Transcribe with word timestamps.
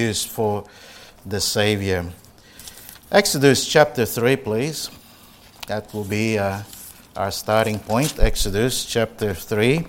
used 0.00 0.28
for 0.28 0.64
the 1.26 1.40
Savior. 1.40 2.06
Exodus 3.12 3.66
chapter 3.66 4.06
3, 4.06 4.36
please. 4.36 4.90
That 5.66 5.92
will 5.92 6.04
be 6.04 6.38
uh, 6.38 6.62
our 7.16 7.30
starting 7.30 7.78
point. 7.78 8.18
Exodus 8.18 8.84
chapter 8.84 9.34
3. 9.34 9.84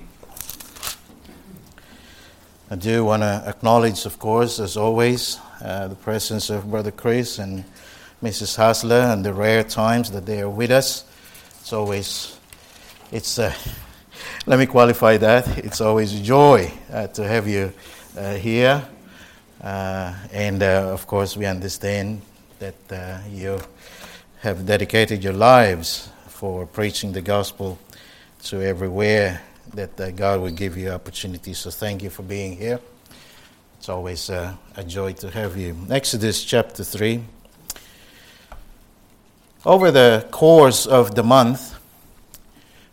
I 2.70 2.76
do 2.76 3.06
want 3.06 3.22
to 3.22 3.44
acknowledge, 3.48 4.06
of 4.06 4.18
course, 4.18 4.60
as 4.60 4.78
always, 4.78 5.40
uh, 5.64 5.88
the 5.88 5.96
presence 5.96 6.50
of 6.50 6.70
Brother 6.70 6.92
Chris 6.92 7.40
and 7.40 7.64
Mrs. 8.22 8.58
Hasler 8.58 9.14
and 9.14 9.26
the 9.26 9.34
rare 9.34 9.64
times 9.64 10.12
that 10.12 10.26
they 10.26 10.42
are 10.42 10.50
with 10.50 10.72
us. 10.72 11.06
It's 11.60 11.74
always, 11.74 12.38
it's, 13.12 13.40
uh, 13.40 13.54
let 14.46 14.60
me 14.60 14.66
qualify 14.66 15.18
that. 15.18 15.58
It's 15.58 15.82
always 15.82 16.14
a 16.20 16.24
joy 16.24 16.72
uh, 16.92 17.08
to 17.08 17.28
have 17.28 17.48
you 17.48 17.74
uh, 18.18 18.36
here. 18.36 18.84
Uh, 19.62 20.12
and 20.32 20.64
uh, 20.64 20.90
of 20.92 21.06
course, 21.06 21.38
we 21.38 21.46
understand 21.46 22.22
that 22.58 22.92
uh, 22.92 23.20
you 23.30 23.60
have 24.40 24.66
dedicated 24.66 25.24
your 25.24 25.34
lives 25.34 26.10
for 26.28 26.66
preaching 26.66 27.12
the 27.12 27.22
gospel 27.22 27.78
to 28.42 28.60
everywhere 28.60 29.40
that 29.76 30.00
uh, 30.02 30.10
God 30.12 30.42
will 30.42 30.50
give 30.52 30.78
you 30.78 30.90
opportunities. 30.90 31.60
So 31.60 31.70
thank 31.70 32.02
you 32.02 32.10
for 32.10 32.24
being 32.24 32.58
here. 32.58 32.80
It's 33.78 33.88
always 33.88 34.32
uh, 34.32 34.56
a 34.76 34.84
joy 34.84 35.14
to 35.14 35.30
have 35.30 35.56
you. 35.58 35.78
Exodus 35.92 36.44
chapter 36.44 36.84
3. 36.84 37.24
Over 39.64 39.92
the 39.92 40.28
course 40.32 40.88
of 40.88 41.14
the 41.14 41.24
month, 41.24 41.76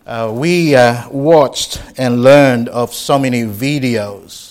uh, 0.06 0.30
we 0.34 0.74
watched 1.10 1.82
and 1.96 2.22
learned 2.22 2.68
of 2.68 2.92
so 2.92 3.18
many 3.18 3.44
videos 3.44 4.47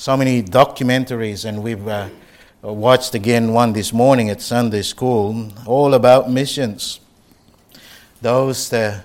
so 0.00 0.16
many 0.16 0.42
documentaries, 0.42 1.44
and 1.44 1.62
we've 1.62 1.86
uh, 1.86 2.08
watched 2.62 3.14
again 3.14 3.52
one 3.52 3.74
this 3.74 3.92
morning 3.92 4.30
at 4.30 4.40
Sunday 4.40 4.80
school, 4.80 5.52
all 5.66 5.92
about 5.92 6.30
missions. 6.30 7.00
Those 8.22 8.70
that, 8.70 9.04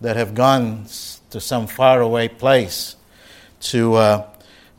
that 0.00 0.16
have 0.16 0.34
gone 0.34 0.86
to 1.28 1.40
some 1.42 1.66
faraway 1.66 2.28
place 2.28 2.96
to, 3.68 3.94
uh, 3.96 4.28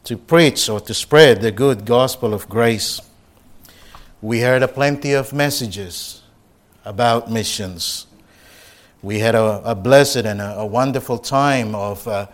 to 0.05 0.17
preach 0.17 0.67
or 0.67 0.79
to 0.79 0.95
spread 0.95 1.41
the 1.41 1.51
good 1.51 1.85
gospel 1.85 2.33
of 2.33 2.49
grace. 2.49 2.99
We 4.19 4.39
heard 4.39 4.63
a 4.63 4.67
plenty 4.67 5.13
of 5.13 5.31
messages 5.31 6.23
about 6.85 7.29
missions. 7.29 8.07
We 9.03 9.19
had 9.19 9.35
a, 9.35 9.61
a 9.63 9.75
blessed 9.75 10.25
and 10.25 10.41
a, 10.41 10.61
a, 10.61 10.65
wonderful 10.65 11.19
time 11.19 11.75
of 11.75 12.07
uh, 12.07 12.25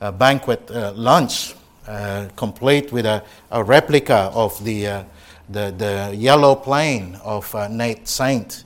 a 0.00 0.10
banquet 0.10 0.68
uh, 0.68 0.90
lunch 0.96 1.54
uh, 1.86 2.28
complete 2.36 2.92
with 2.92 3.04
a, 3.04 3.24
a 3.50 3.64
replica 3.64 4.30
of 4.34 4.62
the, 4.64 4.86
uh, 4.86 5.04
the, 5.48 5.74
the, 5.76 6.14
yellow 6.16 6.54
plane 6.54 7.16
of 7.24 7.52
uh, 7.56 7.66
Nate 7.66 8.06
Saint 8.06 8.62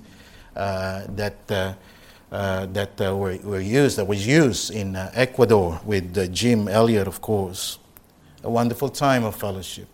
uh, 0.54 1.04
that, 1.08 1.36
uh, 2.30 2.66
that 2.66 2.98
were, 2.98 3.38
were, 3.42 3.60
used, 3.60 3.96
that 3.96 4.06
was 4.06 4.26
used 4.26 4.70
in 4.70 4.96
Ecuador 5.14 5.80
with 5.86 6.30
Jim 6.34 6.68
Elliot, 6.68 7.08
of 7.08 7.22
course. 7.22 7.78
A 8.44 8.50
wonderful 8.50 8.90
time 8.90 9.24
of 9.24 9.34
fellowship, 9.34 9.88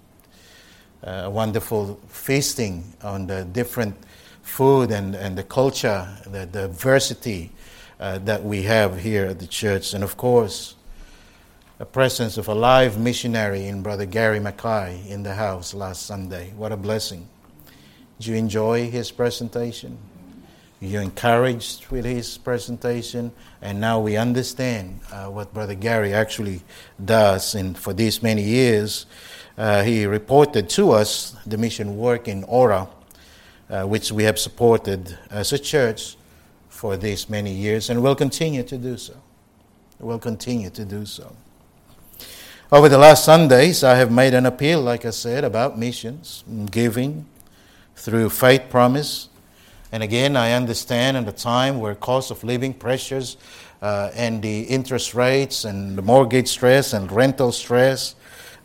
a 1.05 1.31
wonderful 1.31 2.01
feasting 2.09 2.92
on 3.05 3.29
the 3.29 3.45
different 3.45 3.95
food 4.42 4.91
and, 4.91 5.14
and 5.14 5.39
the 5.39 5.45
culture, 5.45 6.09
the 6.27 6.47
diversity 6.47 7.53
that 7.98 8.42
we 8.42 8.62
have 8.62 8.98
here 8.98 9.27
at 9.27 9.39
the 9.39 9.47
church, 9.47 9.95
and 9.95 10.03
of 10.03 10.17
course, 10.17 10.75
the 11.83 11.86
presence 11.86 12.38
of 12.38 12.47
a 12.47 12.55
live 12.55 12.97
missionary 12.97 13.66
in 13.66 13.83
Brother 13.83 14.06
Gary 14.06 14.38
Mackay 14.38 15.02
in 15.08 15.25
the 15.25 15.34
house 15.34 15.75
last 15.75 16.06
Sunday. 16.06 16.52
What 16.56 16.70
a 16.70 16.77
blessing. 16.77 17.28
Did 18.20 18.27
you 18.28 18.34
enjoy 18.36 18.89
his 18.89 19.11
presentation? 19.11 19.98
you 20.80 21.00
encouraged 21.00 21.89
with 21.89 22.05
his 22.05 22.39
presentation? 22.39 23.33
And 23.61 23.80
now 23.80 23.98
we 23.98 24.17
understand 24.17 25.01
uh, 25.11 25.27
what 25.27 25.52
Brother 25.52 25.74
Gary 25.74 26.14
actually 26.14 26.62
does. 27.05 27.57
And 27.57 27.77
for 27.77 27.92
these 27.92 28.23
many 28.23 28.42
years, 28.42 29.07
uh, 29.58 29.83
he 29.83 30.07
reported 30.07 30.68
to 30.70 30.92
us 30.92 31.36
the 31.46 31.58
mission 31.58 31.96
work 31.96 32.28
in 32.28 32.45
Ora, 32.45 32.86
uh, 33.68 33.83
which 33.86 34.12
we 34.12 34.23
have 34.23 34.39
supported 34.39 35.18
as 35.30 35.52
a 35.52 35.58
church 35.58 36.17
for 36.68 36.96
these 36.96 37.28
many 37.28 37.52
years 37.52 37.90
and 37.90 38.05
will 38.05 38.14
continue 38.14 38.62
to 38.62 38.78
do 38.78 38.96
so. 38.96 39.17
We'll 39.98 40.20
continue 40.20 40.70
to 40.70 40.84
do 40.84 41.07
so. 41.07 41.34
Over 42.72 42.88
the 42.88 42.96
last 42.96 43.27
Sundays, 43.27 43.84
I 43.84 43.96
have 43.96 44.10
made 44.10 44.33
an 44.33 44.46
appeal, 44.46 44.80
like 44.80 45.05
I 45.05 45.10
said, 45.10 45.44
about 45.44 45.78
missions, 45.78 46.42
giving 46.70 47.27
through 47.96 48.30
faith 48.30 48.70
promise. 48.70 49.28
And 49.92 50.02
again, 50.02 50.38
I 50.38 50.52
understand 50.52 51.18
in 51.18 51.28
a 51.28 51.33
time 51.33 51.80
where 51.80 51.94
cost 51.94 52.30
of 52.30 52.42
living 52.42 52.72
pressures 52.72 53.36
uh, 53.83 54.10
and 54.14 54.40
the 54.40 54.62
interest 54.62 55.14
rates 55.14 55.66
and 55.66 55.98
the 55.98 56.00
mortgage 56.00 56.48
stress 56.48 56.94
and 56.94 57.12
rental 57.12 57.52
stress 57.52 58.14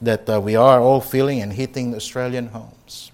that 0.02 0.30
uh, 0.30 0.40
we 0.40 0.56
are 0.56 0.80
all 0.80 1.02
feeling 1.02 1.42
and 1.42 1.52
hitting 1.52 1.94
Australian 1.94 2.48
homes. 2.48 3.12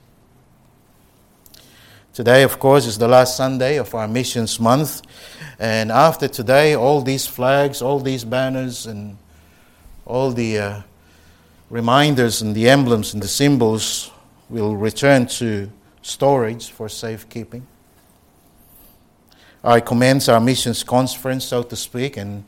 Today, 2.13 2.43
of 2.43 2.59
course, 2.59 2.85
is 2.85 2.99
the 2.99 3.07
last 3.07 3.35
Sunday 3.35 3.77
of 3.77 3.95
our 3.95 4.07
missions 4.07 4.59
month. 4.59 5.01
And 5.57 5.91
after 5.91 6.27
today, 6.27 6.75
all 6.75 7.01
these 7.01 7.25
flags, 7.25 7.81
all 7.81 7.99
these 7.99 8.23
banners, 8.23 8.85
and 8.85 9.17
all 10.05 10.31
the 10.31 10.59
uh, 10.59 10.81
reminders 11.69 12.41
and 12.41 12.55
the 12.55 12.69
emblems 12.69 13.13
and 13.13 13.23
the 13.23 13.27
symbols 13.27 14.11
will 14.49 14.75
return 14.75 15.25
to 15.25 15.69
storage 16.01 16.69
for 16.69 16.89
safekeeping. 16.89 17.65
I 19.63 19.79
commence 19.79 20.27
our 20.27 20.41
missions 20.41 20.83
conference, 20.83 21.45
so 21.45 21.63
to 21.63 21.75
speak, 21.75 22.17
and 22.17 22.43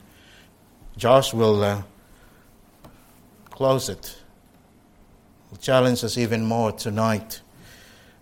Josh 0.96 1.32
will 1.32 1.62
uh, 1.62 1.82
close 3.50 3.88
it. 3.88 4.16
Will 5.50 5.58
challenge 5.58 6.04
us 6.04 6.18
even 6.18 6.44
more 6.44 6.72
tonight 6.72 7.40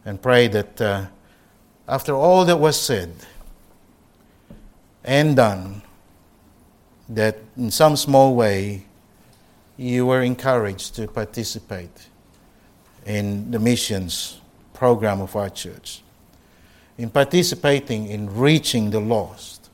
and 0.04 0.22
pray 0.22 0.46
that 0.48 0.80
uh, 0.80 1.06
after 1.88 2.14
all 2.14 2.44
that 2.44 2.58
was 2.58 2.80
said 2.80 3.12
and 5.02 5.36
done, 5.36 5.82
that 7.08 7.38
in 7.56 7.70
some 7.70 7.96
small 7.96 8.34
way 8.34 8.86
you 9.76 10.06
were 10.06 10.22
encouraged 10.22 10.94
to 10.96 11.06
participate 11.08 12.08
in 13.06 13.50
the 13.50 13.58
missions 13.58 14.40
program 14.72 15.20
of 15.20 15.34
our 15.36 15.50
church, 15.50 16.02
in 16.96 17.10
participating 17.10 18.06
in 18.06 18.34
reaching 18.34 18.90
the 18.90 19.00
lost 19.00 19.70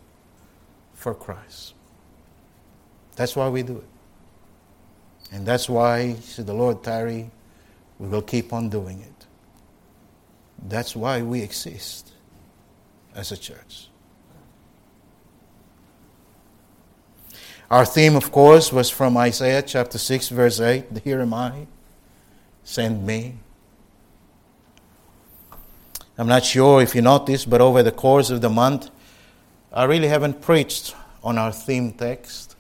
for 0.94 1.14
Christ. 1.14 1.74
That's 3.16 3.36
why 3.36 3.48
we 3.48 3.62
do 3.62 3.76
it. 3.76 3.84
And 5.32 5.46
that's 5.46 5.68
why, 5.68 6.16
should 6.24 6.46
the 6.46 6.54
Lord 6.54 6.82
tarry, 6.82 7.30
we 7.98 8.08
will 8.08 8.22
keep 8.22 8.52
on 8.52 8.68
doing 8.68 9.00
it. 9.00 9.26
That's 10.66 10.96
why 10.96 11.22
we 11.22 11.42
exist 11.42 12.12
as 13.14 13.30
a 13.30 13.36
church. 13.36 13.89
Our 17.70 17.84
theme, 17.84 18.16
of 18.16 18.32
course, 18.32 18.72
was 18.72 18.90
from 18.90 19.16
Isaiah 19.16 19.62
chapter 19.62 19.96
6, 19.96 20.30
verse 20.30 20.58
8 20.58 21.02
Here 21.04 21.20
am 21.20 21.32
I, 21.32 21.68
send 22.64 23.06
me. 23.06 23.36
I'm 26.18 26.26
not 26.26 26.44
sure 26.44 26.82
if 26.82 26.96
you 26.96 27.02
noticed, 27.02 27.48
but 27.48 27.60
over 27.60 27.84
the 27.84 27.92
course 27.92 28.30
of 28.30 28.40
the 28.40 28.50
month, 28.50 28.90
I 29.72 29.84
really 29.84 30.08
haven't 30.08 30.42
preached 30.42 30.96
on 31.22 31.38
our 31.38 31.52
theme 31.52 31.92
text. 31.92 32.56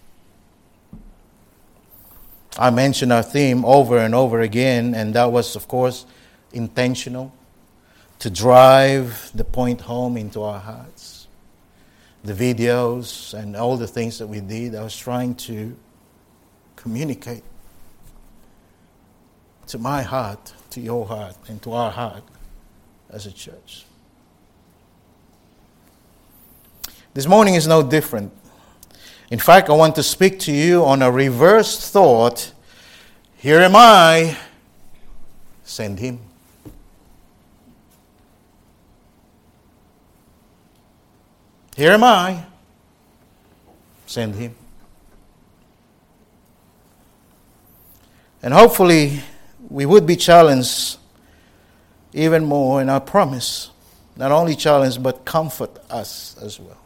I 2.56 2.70
mentioned 2.70 3.12
our 3.12 3.24
theme 3.24 3.64
over 3.64 3.98
and 3.98 4.14
over 4.14 4.40
again, 4.40 4.94
and 4.94 5.12
that 5.14 5.32
was, 5.32 5.56
of 5.56 5.66
course, 5.66 6.06
intentional 6.52 7.32
to 8.20 8.30
drive 8.30 9.32
the 9.34 9.44
point 9.44 9.80
home 9.80 10.16
into 10.16 10.42
our 10.42 10.60
hearts 10.60 11.19
the 12.22 12.32
videos 12.32 13.34
and 13.34 13.56
all 13.56 13.76
the 13.76 13.86
things 13.86 14.18
that 14.18 14.26
we 14.26 14.40
did, 14.40 14.74
I 14.74 14.82
was 14.82 14.96
trying 14.96 15.34
to 15.36 15.76
communicate 16.76 17.42
to 19.68 19.78
my 19.78 20.02
heart, 20.02 20.52
to 20.70 20.80
your 20.80 21.06
heart, 21.06 21.36
and 21.48 21.62
to 21.62 21.72
our 21.72 21.90
heart 21.90 22.24
as 23.08 23.26
a 23.26 23.32
church. 23.32 23.84
This 27.14 27.26
morning 27.26 27.54
is 27.54 27.66
no 27.66 27.82
different. 27.82 28.32
In 29.30 29.38
fact, 29.38 29.68
I 29.68 29.72
want 29.72 29.94
to 29.96 30.02
speak 30.02 30.38
to 30.40 30.52
you 30.52 30.84
on 30.84 31.02
a 31.02 31.10
reversed 31.10 31.92
thought. 31.92 32.52
Here 33.36 33.60
am 33.60 33.74
I, 33.74 34.36
send 35.64 35.98
him. 35.98 36.29
Here 41.80 41.92
am 41.92 42.04
I. 42.04 42.44
Send 44.04 44.34
him. 44.34 44.54
And 48.42 48.52
hopefully, 48.52 49.22
we 49.70 49.86
would 49.86 50.04
be 50.04 50.16
challenged 50.16 50.98
even 52.12 52.44
more, 52.44 52.82
and 52.82 52.90
I 52.90 52.98
promise, 52.98 53.70
not 54.14 54.30
only 54.30 54.56
challenge, 54.56 55.02
but 55.02 55.24
comfort 55.24 55.70
us 55.88 56.36
as 56.42 56.60
well. 56.60 56.76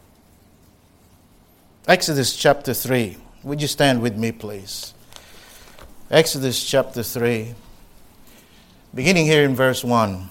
Exodus 1.88 2.36
chapter 2.36 2.72
3. 2.72 3.16
Would 3.42 3.60
you 3.60 3.66
stand 3.66 4.00
with 4.00 4.16
me, 4.16 4.30
please? 4.30 4.94
Exodus 6.08 6.64
chapter 6.64 7.02
3, 7.02 7.52
beginning 8.94 9.26
here 9.26 9.42
in 9.42 9.56
verse 9.56 9.82
1. 9.82 10.30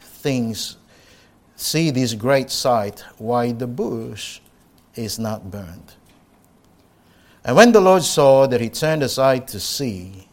things, 0.21 0.77
see 1.55 1.91
this 1.91 2.13
great 2.13 2.49
sight, 2.49 3.03
why 3.17 3.51
the 3.51 3.67
bush 3.67 4.39
is 4.95 5.19
not 5.19 5.51
burned. 5.51 5.93
And 7.43 7.55
when 7.55 7.71
the 7.71 7.81
Lord 7.81 8.03
saw 8.03 8.47
that 8.47 8.61
he 8.61 8.69
turned 8.69 9.03
aside 9.03 9.47
to 9.49 9.59
see, 9.59 10.27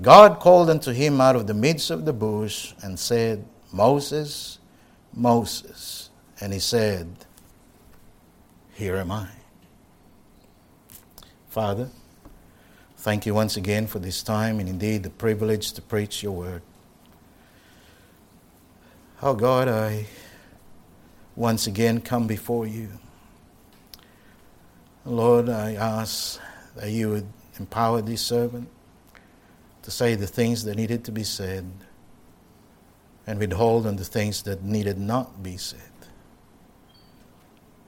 God 0.00 0.38
called 0.40 0.70
unto 0.70 0.92
him 0.92 1.20
out 1.20 1.36
of 1.36 1.46
the 1.46 1.54
midst 1.54 1.90
of 1.90 2.04
the 2.04 2.12
bush 2.12 2.74
and 2.82 2.98
said, 2.98 3.44
Moses, 3.72 4.58
Moses. 5.12 6.10
And 6.40 6.52
he 6.52 6.60
said, 6.60 7.08
Here 8.74 8.96
am 8.96 9.10
I. 9.10 9.28
Father, 11.48 11.88
thank 12.98 13.26
you 13.26 13.34
once 13.34 13.56
again 13.56 13.86
for 13.86 13.98
this 13.98 14.22
time 14.22 14.60
and 14.60 14.68
indeed 14.68 15.02
the 15.02 15.10
privilege 15.10 15.72
to 15.72 15.82
preach 15.82 16.22
your 16.22 16.32
word. 16.32 16.62
Oh 19.20 19.34
God, 19.34 19.66
I 19.66 20.06
once 21.34 21.66
again 21.66 22.00
come 22.00 22.28
before 22.28 22.68
you. 22.68 22.88
Lord, 25.04 25.48
I 25.48 25.74
ask 25.74 26.40
that 26.76 26.90
you 26.90 27.10
would 27.10 27.26
empower 27.58 28.00
this 28.00 28.20
servant 28.22 28.68
to 29.82 29.90
say 29.90 30.14
the 30.14 30.28
things 30.28 30.62
that 30.64 30.76
needed 30.76 31.04
to 31.06 31.10
be 31.10 31.24
said 31.24 31.68
and 33.26 33.40
withhold 33.40 33.88
on 33.88 33.96
the 33.96 34.04
things 34.04 34.42
that 34.42 34.62
needed 34.62 34.98
not 34.98 35.42
be 35.42 35.56
said. 35.56 35.80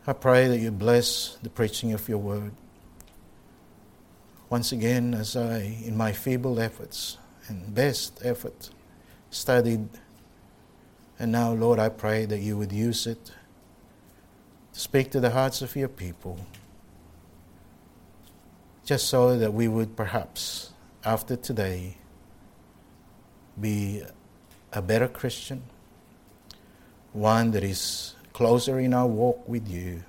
I 0.09 0.15
pray 0.15 0.49
that 0.49 0.59
you 0.59 0.73
bless 0.73 1.39
the 1.45 1.51
preaching 1.51 1.93
of 1.93 2.09
your 2.09 2.19
word. 2.19 2.51
Once 4.49 4.73
again, 4.73 5.15
as 5.15 5.37
I, 5.37 5.61
in 5.85 5.97
my 5.97 6.11
feeble 6.11 6.59
efforts 6.59 7.19
and 7.47 7.73
best 7.73 8.21
effort, 8.25 8.71
studied, 9.31 9.89
and 11.21 11.31
now, 11.31 11.53
Lord, 11.53 11.79
I 11.79 11.91
pray 11.91 12.25
that 12.25 12.39
you 12.39 12.57
would 12.57 12.73
use 12.73 13.07
it 13.07 13.33
to 14.73 14.81
speak 14.81 15.11
to 15.11 15.21
the 15.21 15.29
hearts 15.29 15.61
of 15.61 15.77
your 15.77 15.89
people, 15.89 16.47
just 18.87 19.07
so 19.07 19.37
that 19.37 19.53
we 19.53 19.69
would 19.69 19.97
perhaps 19.97 20.73
after 21.05 21.37
today 21.37 21.99
be 23.61 24.03
a 24.73 24.81
better 24.81 25.09
Christian, 25.09 25.63
one 27.13 27.51
that 27.51 27.65
is 27.65 28.15
closer 28.33 28.81
in 28.81 28.95
our 28.95 29.07
walk 29.07 29.47
with 29.47 29.69
you. 29.69 30.03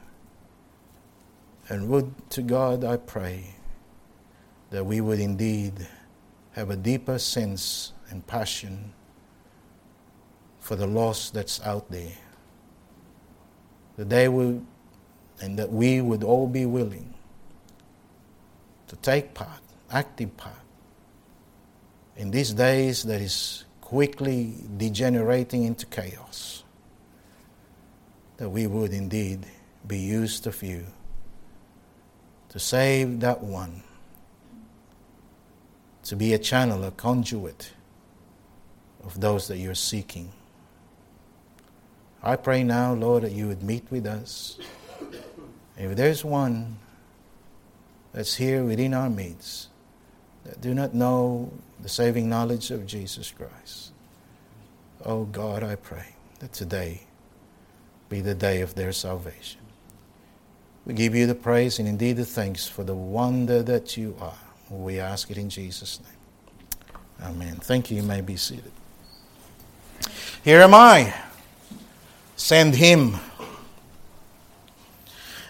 And 1.68 1.90
would 1.90 2.30
to 2.30 2.42
God 2.42 2.86
I 2.86 2.96
pray 2.96 3.56
that 4.69 4.86
we 4.86 5.02
would 5.02 5.19
indeed 5.19 5.90
have 6.54 6.69
a 6.69 6.78
deeper 6.78 7.19
sense 7.19 7.92
and 8.10 8.25
passion 8.25 8.94
for 10.71 10.77
the 10.77 10.88
lost 10.88 11.33
that's 11.33 11.59
out 11.63 11.91
there. 11.91 12.15
That 13.97 14.07
they 14.07 14.29
would, 14.29 14.65
and 15.41 15.59
that 15.59 15.69
we 15.69 16.00
would 16.00 16.23
all 16.23 16.47
be 16.47 16.65
willing 16.65 17.13
to 18.88 18.95
take 18.95 19.33
part, 19.33 19.59
active 19.91 20.38
part, 20.38 20.56
in 22.15 22.31
these 22.31 22.53
days 22.53 23.03
that 23.03 23.19
is 23.19 23.65
quickly 23.81 24.53
degenerating 24.77 25.65
into 25.65 25.85
chaos, 25.88 26.63
that 28.38 28.47
we 28.47 28.65
would 28.65 28.94
indeed 28.94 29.45
be 29.85 30.00
used 30.00 30.47
of 30.47 30.63
you 30.63 30.85
to 32.47 32.59
save 32.59 33.19
that 33.19 33.44
one, 33.44 33.83
to 36.03 36.15
be 36.15 36.33
a 36.33 36.39
channel, 36.39 36.85
a 36.85 36.91
conduit 36.91 37.74
of 39.03 39.19
those 39.19 39.50
that 39.50 39.57
you're 39.57 39.75
seeking. 39.75 40.31
I 42.23 42.35
pray 42.35 42.63
now, 42.63 42.94
Lord, 42.94 43.23
that 43.23 43.31
you 43.31 43.47
would 43.47 43.63
meet 43.63 43.85
with 43.89 44.06
us. 44.06 44.59
If 45.77 45.95
there's 45.95 46.23
one 46.23 46.77
that's 48.13 48.35
here 48.35 48.63
within 48.63 48.94
our 48.94 49.09
midst 49.09 49.69
that 50.44 50.62
do 50.62 50.73
not 50.73 50.94
know 50.94 51.51
the 51.81 51.89
saving 51.89 52.29
knowledge 52.29 52.71
of 52.71 52.85
Jesus 52.85 53.31
Christ. 53.31 53.91
Oh 55.06 55.25
God, 55.25 55.63
I 55.63 55.75
pray 55.75 56.15
that 56.39 56.53
today 56.53 57.01
be 58.09 58.21
the 58.21 58.35
day 58.35 58.62
of 58.62 58.75
their 58.75 58.91
salvation. 58.91 59.62
We 60.85 60.94
give 60.94 61.15
you 61.15 61.27
the 61.27 61.35
praise 61.35 61.79
and 61.79 61.88
indeed 61.88 62.17
the 62.17 62.25
thanks 62.25 62.67
for 62.67 62.83
the 62.83 62.95
wonder 62.95 63.62
that 63.63 63.97
you 63.97 64.15
are. 64.19 64.33
We 64.69 65.00
ask 65.00 65.29
it 65.29 65.38
in 65.38 65.50
Jesus' 65.50 66.00
name. 66.01 67.29
Amen. 67.29 67.56
Thank 67.57 67.91
you. 67.91 67.97
You 67.97 68.03
may 68.03 68.21
be 68.21 68.35
seated. 68.35 68.71
Here 70.44 70.62
am 70.62 70.74
I. 70.74 71.13
Send 72.41 72.73
him. 72.73 73.17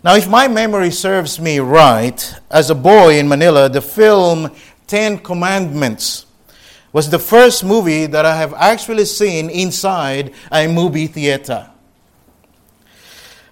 Now, 0.03 0.15
if 0.17 0.27
my 0.27 0.49
memory 0.49 0.91
serves 0.91 1.39
me 1.39 1.59
right, 1.59 2.35
as 2.51 2.69
a 2.69 2.75
boy 2.75 3.17
in 3.17 3.29
Manila, 3.29 3.69
the 3.69 3.81
film 3.81 4.51
Ten 4.87 5.17
Commandments 5.17 6.25
was 6.91 7.09
the 7.09 7.17
first 7.17 7.63
movie 7.63 8.07
that 8.07 8.25
I 8.25 8.35
have 8.35 8.53
actually 8.55 9.05
seen 9.05 9.49
inside 9.49 10.33
a 10.51 10.67
movie 10.67 11.07
theater. 11.07 11.71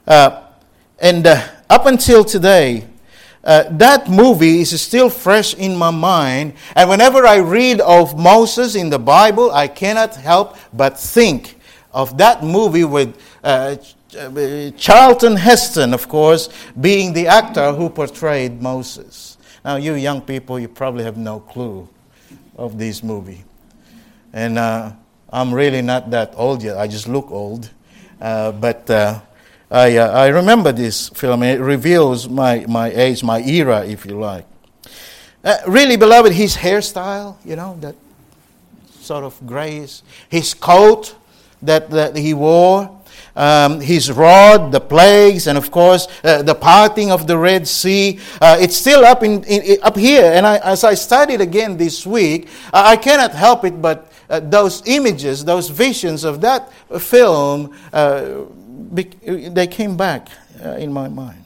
Uh, 0.05 0.43
and 1.00 1.25
uh, 1.25 1.48
up 1.69 1.86
until 1.86 2.25
today, 2.25 2.88
uh, 3.46 3.63
that 3.72 4.10
movie 4.10 4.60
is 4.60 4.79
still 4.81 5.10
fresh 5.10 5.53
in 5.53 5.77
my 5.77 5.91
mind. 5.91 6.55
And 6.75 6.89
whenever 6.89 7.25
I 7.25 7.38
read 7.38 7.79
of 7.79 8.19
Moses 8.19 8.75
in 8.75 8.89
the 8.89 9.00
Bible, 9.00 9.50
I 9.50 9.69
cannot 9.69 10.17
help 10.17 10.58
but 10.74 11.00
think 11.00 11.55
of 11.93 12.17
that 12.17 12.43
movie 12.43 12.84
with 12.84 13.15
uh, 13.43 13.75
Charlton 14.77 15.36
Heston, 15.36 15.93
of 15.93 16.08
course, 16.08 16.50
being 16.79 17.13
the 17.13 17.27
actor 17.27 17.72
who 17.74 17.89
portrayed 17.89 18.62
Moses. 18.62 19.38
Now, 19.63 19.75
you 19.75 19.96
young 19.96 20.22
people, 20.22 20.60
you 20.60 20.67
probably 20.67 21.03
have 21.03 21.17
no 21.17 21.39
clue 21.39 21.88
of 22.58 22.77
this 22.77 23.03
movie. 23.03 23.43
And 24.34 24.58
uh, 24.58 24.91
I'm 25.31 25.53
really 25.53 25.81
not 25.81 26.10
that 26.12 26.34
old 26.36 26.63
yet. 26.63 26.77
I 26.77 26.88
just 26.88 27.08
look 27.08 27.29
old. 27.31 27.69
Uh, 28.19 28.51
but 28.51 28.89
uh, 28.89 29.22
I, 29.72 29.98
uh, 29.98 30.12
I 30.12 30.27
remember 30.27 30.72
this 30.72 31.10
film. 31.10 31.43
It 31.43 31.60
reveals 31.60 32.27
my, 32.27 32.65
my 32.67 32.89
age, 32.91 33.24
my 33.24 33.41
era, 33.41 33.86
if 33.86 34.05
you 34.05 34.19
like. 34.19 34.46
Uh, 35.43 35.58
really, 35.67 35.96
beloved, 35.96 36.34
his 36.34 36.58
hairstyle, 36.58 37.38
you 37.46 37.55
know, 37.55 37.77
that 37.79 37.96
sort 39.00 39.24
of 39.24 39.39
grayish, 39.48 40.01
his 40.27 40.53
coat 40.53 41.15
that, 41.62 41.89
that 41.89 42.16
he 42.16 42.34
wore, 42.34 43.00
um, 43.36 43.80
his 43.80 44.12
rod, 44.12 44.72
the 44.72 44.80
plagues, 44.80 45.48
and 45.48 45.58
of 45.58 45.72
course 45.72 46.08
uh, 46.24 46.42
the 46.42 46.56
parting 46.56 47.12
of 47.12 47.28
the 47.28 47.38
Red 47.38 47.68
Sea. 47.68 48.20
Uh, 48.42 48.58
it's 48.60 48.75
still 48.75 49.06
up 49.06 49.24
in, 49.24 49.44
in, 49.44 49.82
up 49.82 49.96
here, 49.96 50.32
and 50.34 50.46
I, 50.46 50.58
as 50.58 50.84
I 50.84 50.94
studied 50.94 51.42
again 51.42 51.78
this 51.78 52.06
week, 52.06 52.50
I 52.74 52.98
cannot 52.98 53.32
help 53.32 53.63
it 53.66 53.82
but 53.82 54.12
uh, 54.30 54.39
those 54.39 54.84
images, 54.86 55.44
those 55.44 55.70
visions 55.70 56.24
of 56.24 56.42
that 56.42 56.72
film, 57.00 57.75
uh, 57.92 58.46
they 58.92 59.68
came 59.68 59.98
back 59.98 60.30
uh, 60.63 60.72
in 60.72 60.94
my 60.94 61.08
mind. 61.08 61.46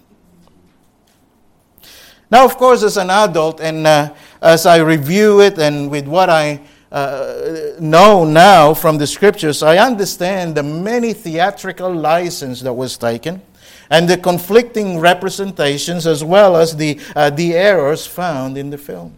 Now, 2.29 2.45
of 2.45 2.57
course, 2.57 2.83
as 2.83 2.97
an 2.97 3.11
adult, 3.11 3.61
and 3.61 3.85
uh, 3.85 4.13
as 4.41 4.65
I 4.65 4.77
review 4.77 5.39
it, 5.41 5.59
and 5.59 5.91
with 5.91 6.07
what 6.07 6.29
I 6.29 6.61
uh, 6.93 7.73
know 7.79 8.23
now 8.23 8.73
from 8.73 8.99
the 8.99 9.07
scriptures, 9.07 9.63
I 9.63 9.77
understand 9.77 10.55
the 10.55 10.63
many 10.63 11.13
theatrical 11.13 11.91
license 11.91 12.61
that 12.61 12.73
was 12.73 12.97
taken 12.97 13.41
and 13.89 14.07
the 14.07 14.17
conflicting 14.17 14.99
representations 14.99 16.05
as 16.05 16.23
well 16.23 16.55
as 16.55 16.75
the, 16.75 16.99
uh, 17.15 17.31
the 17.31 17.55
errors 17.55 18.05
found 18.05 18.57
in 18.57 18.69
the 18.69 18.77
film. 18.77 19.17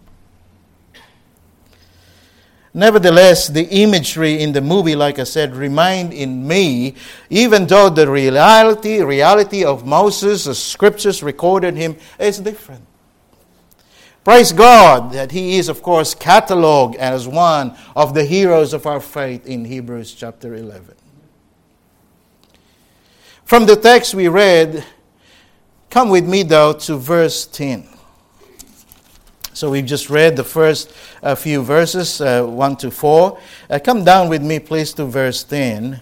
Nevertheless, 2.73 3.47
the 3.47 3.65
imagery 3.69 4.41
in 4.41 4.51
the 4.51 4.61
movie, 4.61 4.95
like 4.95 5.19
I 5.19 5.23
said, 5.23 5.55
remained 5.55 6.13
in 6.13 6.45
me, 6.45 6.95
even 7.29 7.67
though 7.67 7.89
the 7.89 8.09
reality, 8.09 9.01
reality 9.01 9.63
of 9.63 9.85
Moses, 9.85 10.43
the 10.43 10.55
scriptures 10.55 11.23
recorded 11.23 11.75
him, 11.75 11.95
is 12.19 12.39
different. 12.39 12.85
Praise 14.25 14.51
God 14.51 15.11
that 15.11 15.31
he 15.31 15.59
is, 15.59 15.69
of 15.69 15.83
course, 15.83 16.15
catalogued 16.15 16.95
as 16.95 17.27
one 17.27 17.77
of 17.95 18.15
the 18.15 18.25
heroes 18.25 18.73
of 18.73 18.87
our 18.87 18.99
faith 18.99 19.45
in 19.45 19.65
Hebrews 19.65 20.15
chapter 20.15 20.55
11. 20.55 20.95
From 23.43 23.67
the 23.67 23.75
text 23.75 24.15
we 24.15 24.27
read, 24.27 24.83
come 25.91 26.09
with 26.09 26.27
me 26.27 26.41
though 26.41 26.73
to 26.73 26.97
verse 26.97 27.45
10. 27.45 27.87
So 29.53 29.69
we've 29.69 29.85
just 29.85 30.09
read 30.09 30.35
the 30.35 30.43
first 30.43 30.91
uh, 31.21 31.35
few 31.35 31.61
verses, 31.61 32.19
uh, 32.19 32.45
1 32.45 32.77
to 32.77 32.89
4. 32.89 33.39
Uh, 33.69 33.77
come 33.77 34.03
down 34.03 34.27
with 34.27 34.41
me, 34.41 34.57
please, 34.57 34.91
to 34.93 35.05
verse 35.05 35.43
10. 35.43 36.01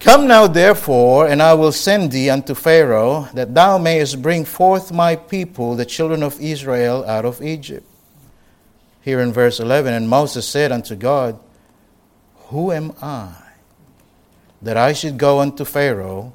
Come 0.00 0.28
now, 0.28 0.46
therefore, 0.46 1.26
and 1.26 1.42
I 1.42 1.54
will 1.54 1.72
send 1.72 2.12
thee 2.12 2.30
unto 2.30 2.54
Pharaoh, 2.54 3.28
that 3.34 3.52
thou 3.52 3.78
mayest 3.78 4.22
bring 4.22 4.44
forth 4.44 4.92
my 4.92 5.16
people, 5.16 5.74
the 5.74 5.84
children 5.84 6.22
of 6.22 6.40
Israel, 6.40 7.04
out 7.04 7.24
of 7.24 7.42
Egypt. 7.42 7.86
Here 9.02 9.20
in 9.20 9.32
verse 9.32 9.58
11, 9.58 9.92
and 9.92 10.08
Moses 10.08 10.46
said 10.46 10.70
unto 10.70 10.94
God, 10.94 11.40
Who 12.48 12.70
am 12.70 12.92
I, 13.02 13.34
that 14.62 14.76
I 14.76 14.92
should 14.92 15.18
go 15.18 15.40
unto 15.40 15.64
Pharaoh, 15.64 16.32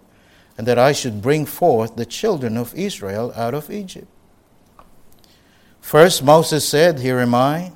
and 0.58 0.68
that 0.68 0.78
I 0.78 0.92
should 0.92 1.22
bring 1.22 1.46
forth 1.46 1.96
the 1.96 2.06
children 2.06 2.58
of 2.58 2.76
Israel 2.76 3.32
out 3.34 3.54
of 3.54 3.72
Egypt? 3.72 4.08
First, 5.80 6.22
Moses 6.22 6.68
said, 6.68 7.00
Here 7.00 7.20
am 7.20 7.34
I. 7.34 7.72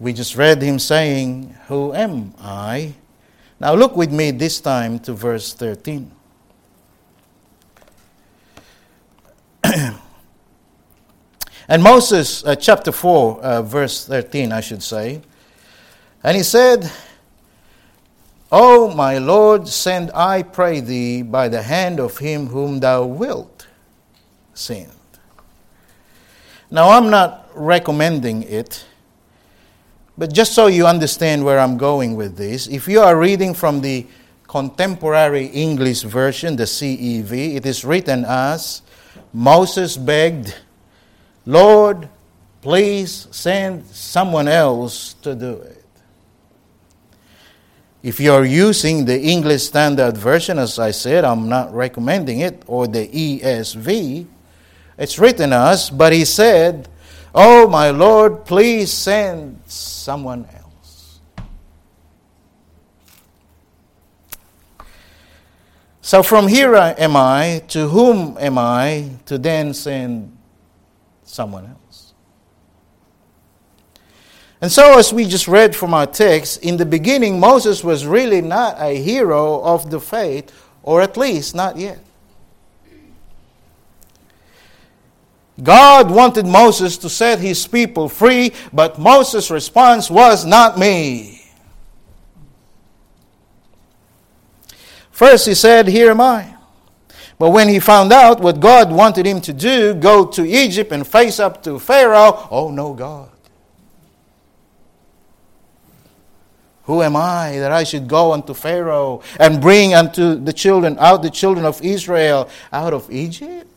We 0.00 0.12
just 0.12 0.36
read 0.36 0.62
him 0.62 0.78
saying, 0.80 1.56
Who 1.68 1.94
am 1.94 2.34
I? 2.40 2.94
Now 3.60 3.74
look 3.74 3.94
with 3.94 4.10
me 4.10 4.30
this 4.30 4.58
time 4.58 4.98
to 5.00 5.12
verse 5.12 5.52
13. 5.52 6.10
and 11.68 11.82
Moses, 11.82 12.42
uh, 12.42 12.56
chapter 12.56 12.90
4, 12.90 13.40
uh, 13.42 13.62
verse 13.62 14.06
13, 14.06 14.50
I 14.50 14.62
should 14.62 14.82
say. 14.82 15.20
And 16.24 16.38
he 16.38 16.42
said, 16.42 16.90
O 18.50 18.92
my 18.94 19.18
Lord, 19.18 19.68
send, 19.68 20.10
I 20.12 20.42
pray 20.42 20.80
thee, 20.80 21.20
by 21.20 21.48
the 21.48 21.62
hand 21.62 22.00
of 22.00 22.16
him 22.16 22.46
whom 22.46 22.80
thou 22.80 23.04
wilt 23.04 23.66
send. 24.54 24.90
Now, 26.70 26.90
I'm 26.90 27.10
not 27.10 27.50
recommending 27.54 28.42
it, 28.44 28.86
but 30.20 30.34
just 30.34 30.52
so 30.52 30.66
you 30.66 30.86
understand 30.86 31.42
where 31.42 31.58
I'm 31.58 31.78
going 31.78 32.14
with 32.14 32.36
this, 32.36 32.66
if 32.66 32.86
you 32.86 33.00
are 33.00 33.16
reading 33.16 33.54
from 33.54 33.80
the 33.80 34.06
contemporary 34.46 35.46
English 35.46 36.02
version, 36.02 36.56
the 36.56 36.64
CEV, 36.64 37.54
it 37.54 37.64
is 37.64 37.86
written 37.86 38.26
as 38.28 38.82
Moses 39.32 39.96
begged, 39.96 40.54
Lord, 41.46 42.06
please 42.60 43.28
send 43.30 43.86
someone 43.86 44.46
else 44.46 45.14
to 45.22 45.34
do 45.34 45.52
it. 45.52 45.86
If 48.02 48.20
you're 48.20 48.44
using 48.44 49.06
the 49.06 49.18
English 49.18 49.62
Standard 49.62 50.18
Version, 50.18 50.58
as 50.58 50.78
I 50.78 50.90
said, 50.90 51.24
I'm 51.24 51.48
not 51.48 51.72
recommending 51.72 52.40
it, 52.40 52.62
or 52.66 52.86
the 52.86 53.08
ESV, 53.08 54.26
it's 54.98 55.18
written 55.18 55.54
as, 55.54 55.88
but 55.88 56.12
he 56.12 56.26
said, 56.26 56.90
Oh, 57.34 57.68
my 57.68 57.90
Lord, 57.90 58.44
please 58.44 58.92
send 58.92 59.60
someone 59.66 60.46
else. 60.52 61.20
So 66.00 66.22
from 66.24 66.48
here 66.48 66.74
am 66.74 67.16
I, 67.16 67.62
to 67.68 67.88
whom 67.88 68.36
am 68.38 68.58
I, 68.58 69.10
to 69.26 69.38
then 69.38 69.72
send 69.74 70.36
someone 71.22 71.66
else. 71.66 72.14
And 74.60 74.70
so, 74.70 74.98
as 74.98 75.12
we 75.12 75.24
just 75.24 75.48
read 75.48 75.74
from 75.74 75.94
our 75.94 76.06
text, 76.06 76.62
in 76.62 76.76
the 76.76 76.84
beginning, 76.84 77.40
Moses 77.40 77.82
was 77.82 78.04
really 78.04 78.42
not 78.42 78.76
a 78.78 79.00
hero 79.00 79.62
of 79.62 79.90
the 79.90 80.00
faith, 80.00 80.52
or 80.82 81.00
at 81.00 81.16
least 81.16 81.54
not 81.54 81.78
yet. 81.78 82.00
God 85.62 86.10
wanted 86.10 86.46
Moses 86.46 86.96
to 86.98 87.08
set 87.08 87.38
his 87.38 87.66
people 87.66 88.08
free, 88.08 88.52
but 88.72 88.98
Moses' 88.98 89.50
response 89.50 90.10
was, 90.10 90.44
Not 90.44 90.78
me. 90.78 91.42
First, 95.10 95.46
he 95.46 95.54
said, 95.54 95.88
Here 95.88 96.10
am 96.10 96.20
I. 96.20 96.54
But 97.38 97.50
when 97.50 97.68
he 97.68 97.80
found 97.80 98.12
out 98.12 98.40
what 98.40 98.60
God 98.60 98.92
wanted 98.92 99.26
him 99.26 99.40
to 99.42 99.52
do, 99.52 99.94
go 99.94 100.26
to 100.26 100.46
Egypt 100.46 100.92
and 100.92 101.06
face 101.06 101.40
up 101.40 101.62
to 101.62 101.78
Pharaoh, 101.78 102.46
oh 102.50 102.70
no, 102.70 102.92
God. 102.92 103.30
Who 106.84 107.02
am 107.02 107.16
I 107.16 107.58
that 107.58 107.70
I 107.70 107.84
should 107.84 108.08
go 108.08 108.32
unto 108.32 108.52
Pharaoh 108.52 109.22
and 109.38 109.60
bring 109.60 109.94
unto 109.94 110.34
the 110.34 110.52
children 110.52 110.98
out 110.98 111.22
the 111.22 111.30
children 111.30 111.64
of 111.64 111.80
Israel 111.82 112.48
out 112.72 112.92
of 112.92 113.10
Egypt? 113.10 113.69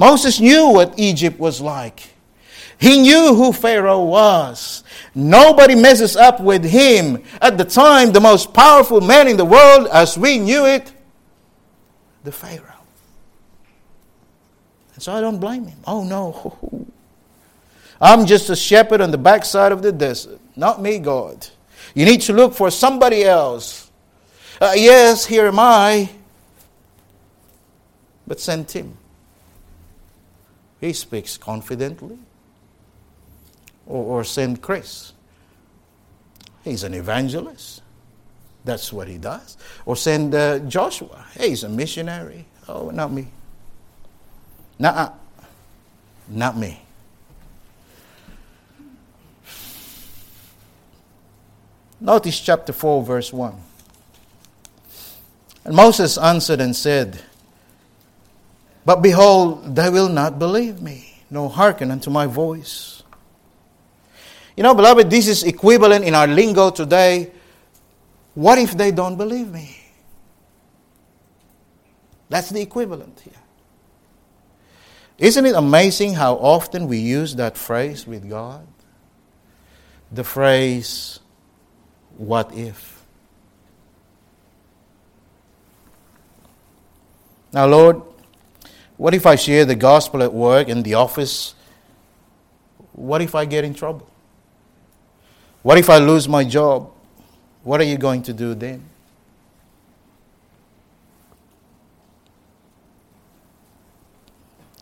Moses 0.00 0.40
knew 0.40 0.68
what 0.68 0.98
Egypt 0.98 1.38
was 1.38 1.60
like. 1.60 2.08
He 2.78 3.02
knew 3.02 3.34
who 3.34 3.52
Pharaoh 3.52 4.02
was. 4.02 4.82
Nobody 5.14 5.74
messes 5.74 6.16
up 6.16 6.40
with 6.40 6.64
him. 6.64 7.22
At 7.42 7.58
the 7.58 7.66
time, 7.66 8.10
the 8.12 8.20
most 8.20 8.54
powerful 8.54 9.02
man 9.02 9.28
in 9.28 9.36
the 9.36 9.44
world, 9.44 9.88
as 9.92 10.16
we 10.16 10.38
knew 10.38 10.64
it, 10.64 10.90
the 12.24 12.32
Pharaoh. 12.32 12.80
And 14.94 15.02
so 15.02 15.12
I 15.12 15.20
don't 15.20 15.38
blame 15.38 15.66
him. 15.66 15.78
Oh 15.86 16.02
no. 16.02 16.56
I'm 18.00 18.24
just 18.24 18.48
a 18.48 18.56
shepherd 18.56 19.02
on 19.02 19.10
the 19.10 19.18
backside 19.18 19.70
of 19.70 19.82
the 19.82 19.92
desert. 19.92 20.40
Not 20.56 20.80
me, 20.80 20.98
God. 20.98 21.46
You 21.94 22.06
need 22.06 22.22
to 22.22 22.32
look 22.32 22.54
for 22.54 22.70
somebody 22.70 23.24
else. 23.24 23.90
Uh, 24.62 24.72
yes, 24.74 25.26
here 25.26 25.46
am 25.46 25.58
I. 25.58 26.08
But 28.26 28.40
send 28.40 28.70
him. 28.70 28.96
He 30.80 30.92
speaks 30.92 31.36
confidently. 31.36 32.18
Or, 33.86 34.20
or 34.20 34.24
send 34.24 34.62
Chris. 34.62 35.12
He's 36.64 36.84
an 36.84 36.94
evangelist. 36.94 37.82
That's 38.64 38.92
what 38.92 39.08
he 39.08 39.18
does. 39.18 39.56
Or 39.86 39.96
send 39.96 40.34
uh, 40.34 40.60
Joshua. 40.60 41.26
Hey, 41.32 41.50
he's 41.50 41.64
a 41.64 41.68
missionary. 41.68 42.46
Oh, 42.68 42.90
not 42.90 43.12
me. 43.12 43.28
Nuh 44.78 45.10
Not 46.28 46.56
me. 46.56 46.80
Notice 52.00 52.40
chapter 52.40 52.72
4, 52.72 53.02
verse 53.02 53.32
1. 53.32 53.54
And 55.64 55.74
Moses 55.74 56.16
answered 56.16 56.60
and 56.60 56.74
said, 56.74 57.20
but 58.84 59.02
behold, 59.02 59.76
they 59.76 59.90
will 59.90 60.08
not 60.08 60.38
believe 60.38 60.80
me, 60.80 61.22
nor 61.30 61.50
hearken 61.50 61.90
unto 61.90 62.10
my 62.10 62.26
voice. 62.26 63.02
You 64.56 64.62
know, 64.62 64.74
beloved, 64.74 65.10
this 65.10 65.28
is 65.28 65.42
equivalent 65.42 66.04
in 66.04 66.14
our 66.14 66.26
lingo 66.26 66.70
today. 66.70 67.30
What 68.34 68.58
if 68.58 68.76
they 68.76 68.90
don't 68.90 69.16
believe 69.16 69.48
me? 69.48 69.76
That's 72.28 72.50
the 72.50 72.60
equivalent 72.60 73.20
here. 73.20 73.32
Isn't 75.18 75.44
it 75.44 75.54
amazing 75.54 76.14
how 76.14 76.34
often 76.34 76.88
we 76.88 76.98
use 76.98 77.34
that 77.36 77.58
phrase 77.58 78.06
with 78.06 78.28
God? 78.28 78.66
The 80.12 80.24
phrase, 80.24 81.20
what 82.16 82.54
if? 82.54 83.04
Now, 87.52 87.66
Lord, 87.66 88.02
what 89.00 89.14
if 89.14 89.24
I 89.24 89.34
share 89.34 89.64
the 89.64 89.74
gospel 89.74 90.22
at 90.22 90.30
work, 90.30 90.68
in 90.68 90.82
the 90.82 90.92
office? 90.92 91.54
What 92.92 93.22
if 93.22 93.34
I 93.34 93.46
get 93.46 93.64
in 93.64 93.72
trouble? 93.72 94.06
What 95.62 95.78
if 95.78 95.88
I 95.88 95.96
lose 95.96 96.28
my 96.28 96.44
job? 96.44 96.92
What 97.62 97.80
are 97.80 97.84
you 97.84 97.96
going 97.96 98.22
to 98.24 98.34
do 98.34 98.54
then? 98.54 98.84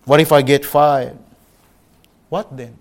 What 0.04 0.18
if 0.18 0.32
I 0.32 0.42
get 0.42 0.64
fired? 0.64 1.16
What 2.28 2.56
then? 2.56 2.76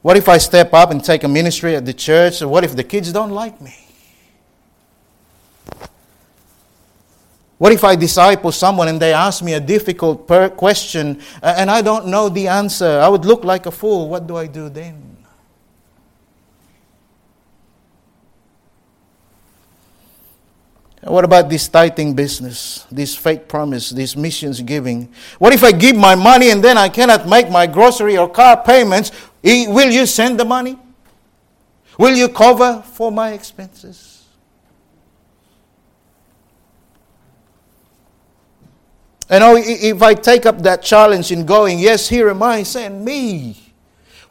What 0.00 0.16
if 0.16 0.26
I 0.26 0.38
step 0.38 0.72
up 0.72 0.90
and 0.90 1.04
take 1.04 1.22
a 1.22 1.28
ministry 1.28 1.76
at 1.76 1.84
the 1.84 1.92
church? 1.92 2.40
What 2.40 2.64
if 2.64 2.74
the 2.74 2.84
kids 2.84 3.12
don't 3.12 3.32
like 3.32 3.60
me? 3.60 3.74
What 7.58 7.72
if 7.72 7.82
I 7.82 7.96
disciple 7.96 8.52
someone 8.52 8.86
and 8.86 9.02
they 9.02 9.12
ask 9.12 9.42
me 9.42 9.54
a 9.54 9.60
difficult 9.60 10.28
per- 10.28 10.48
question 10.48 11.20
uh, 11.42 11.54
and 11.58 11.68
I 11.70 11.82
don't 11.82 12.06
know 12.06 12.28
the 12.28 12.46
answer? 12.46 13.00
I 13.00 13.08
would 13.08 13.24
look 13.24 13.44
like 13.44 13.66
a 13.66 13.72
fool. 13.72 14.08
What 14.08 14.28
do 14.28 14.36
I 14.36 14.46
do 14.46 14.68
then? 14.68 15.08
What 21.02 21.24
about 21.24 21.48
this 21.48 21.66
tithing 21.68 22.14
business, 22.14 22.84
this 22.90 23.16
fake 23.16 23.48
promise, 23.48 23.90
this 23.90 24.14
missions 24.14 24.60
giving? 24.60 25.12
What 25.38 25.52
if 25.52 25.64
I 25.64 25.72
give 25.72 25.96
my 25.96 26.14
money 26.14 26.50
and 26.50 26.62
then 26.62 26.76
I 26.76 26.88
cannot 26.88 27.26
make 27.26 27.50
my 27.50 27.66
grocery 27.66 28.18
or 28.18 28.28
car 28.28 28.62
payments? 28.62 29.10
Will 29.42 29.90
you 29.90 30.06
send 30.06 30.38
the 30.38 30.44
money? 30.44 30.78
Will 31.98 32.14
you 32.14 32.28
cover 32.28 32.82
for 32.82 33.10
my 33.10 33.32
expenses? 33.32 34.07
And 39.30 39.44
oh, 39.44 39.56
if 39.56 40.02
I 40.02 40.14
take 40.14 40.46
up 40.46 40.62
that 40.62 40.82
challenge 40.82 41.30
in 41.30 41.44
going, 41.44 41.78
yes, 41.78 42.08
here 42.08 42.30
am 42.30 42.42
I, 42.42 42.62
send 42.62 43.04
me. 43.04 43.56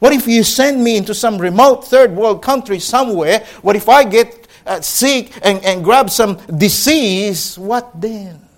What 0.00 0.12
if 0.12 0.26
you 0.26 0.42
send 0.42 0.82
me 0.82 0.96
into 0.96 1.14
some 1.14 1.38
remote 1.38 1.86
third 1.86 2.14
world 2.14 2.42
country 2.42 2.78
somewhere? 2.78 3.44
What 3.62 3.76
if 3.76 3.88
I 3.88 4.04
get 4.04 4.48
uh, 4.66 4.80
sick 4.80 5.32
and, 5.42 5.64
and 5.64 5.84
grab 5.84 6.10
some 6.10 6.36
disease? 6.56 7.58
What 7.58 8.00
then? 8.00 8.48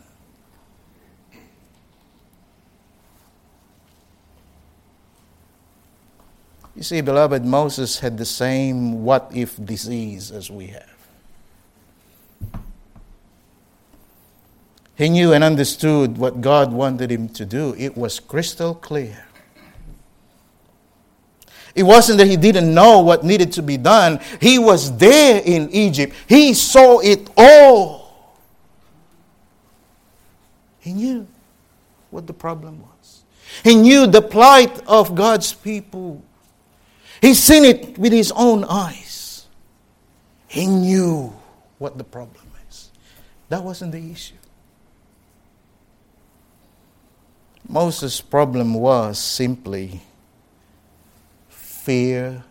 You 6.75 6.83
see, 6.83 7.03
beloved, 7.03 7.45
Moses 7.45 7.99
had 7.99 8.17
the 8.17 8.25
same 8.25 9.05
what 9.05 9.31
if 9.35 9.63
disease 9.63 10.31
as 10.31 10.51
we 10.51 10.69
have. 10.69 11.00
He 15.01 15.09
knew 15.09 15.33
and 15.33 15.43
understood 15.43 16.19
what 16.19 16.43
God 16.43 16.75
wanted 16.75 17.11
him 17.11 17.31
to 17.31 17.47
do. 17.47 17.75
It 17.79 17.97
was 17.97 18.21
crystal 18.21 18.75
clear. 18.75 19.25
It 21.75 21.85
wasn't 21.85 22.19
that 22.19 22.27
he 22.27 22.37
didn't 22.37 22.75
know 22.75 23.01
what 23.01 23.25
needed 23.25 23.51
to 23.55 23.63
be 23.63 23.79
done. 23.79 24.21
He 24.43 24.59
was 24.59 24.95
there 24.99 25.41
in 25.43 25.71
Egypt. 25.71 26.15
He 26.29 26.53
saw 26.53 26.99
it 26.99 27.31
all. 27.35 28.37
He 30.81 30.93
knew 30.93 31.27
what 32.11 32.27
the 32.27 32.35
problem 32.35 32.83
was. 32.83 33.23
He 33.65 33.77
knew 33.77 34.07
the 34.07 34.21
plight 34.21 34.87
of 34.87 35.15
God's 35.15 35.55
people. 35.55 36.23
He 37.23 37.33
seen 37.33 37.65
it 37.65 37.97
with 37.97 38.13
his 38.13 38.35
own 38.37 38.65
eyes. 38.65 39.47
He 40.47 40.67
knew 40.67 41.33
what 41.79 41.97
the 41.97 42.05
problem 42.05 42.45
is. 42.69 42.91
That 43.49 43.65
wasn't 43.65 43.93
the 43.93 44.13
issue. 44.13 44.35
Moses' 47.71 48.21
problem 48.21 48.75
was 48.75 49.17
simply 49.17 50.01
fear 51.49 52.43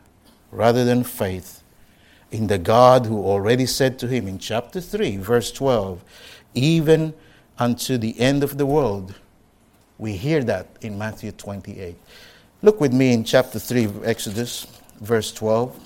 rather 0.49 0.85
than 0.85 1.03
faith 1.03 1.61
in 2.31 2.47
the 2.47 2.57
God 2.57 3.05
who 3.05 3.25
already 3.25 3.65
said 3.65 3.99
to 3.99 4.07
him 4.07 4.29
in 4.29 4.39
chapter 4.39 4.79
3, 4.79 5.17
verse 5.17 5.51
12, 5.51 6.01
even 6.53 7.13
unto 7.57 7.97
the 7.97 8.17
end 8.17 8.45
of 8.45 8.57
the 8.57 8.65
world. 8.65 9.13
We 9.97 10.13
hear 10.13 10.41
that 10.45 10.67
in 10.79 10.97
Matthew 10.97 11.33
28. 11.33 11.97
Look 12.61 12.79
with 12.79 12.93
me 12.93 13.11
in 13.11 13.25
chapter 13.25 13.59
3 13.59 13.83
of 13.83 14.07
Exodus, 14.07 14.67
verse 15.01 15.33
12. 15.33 15.77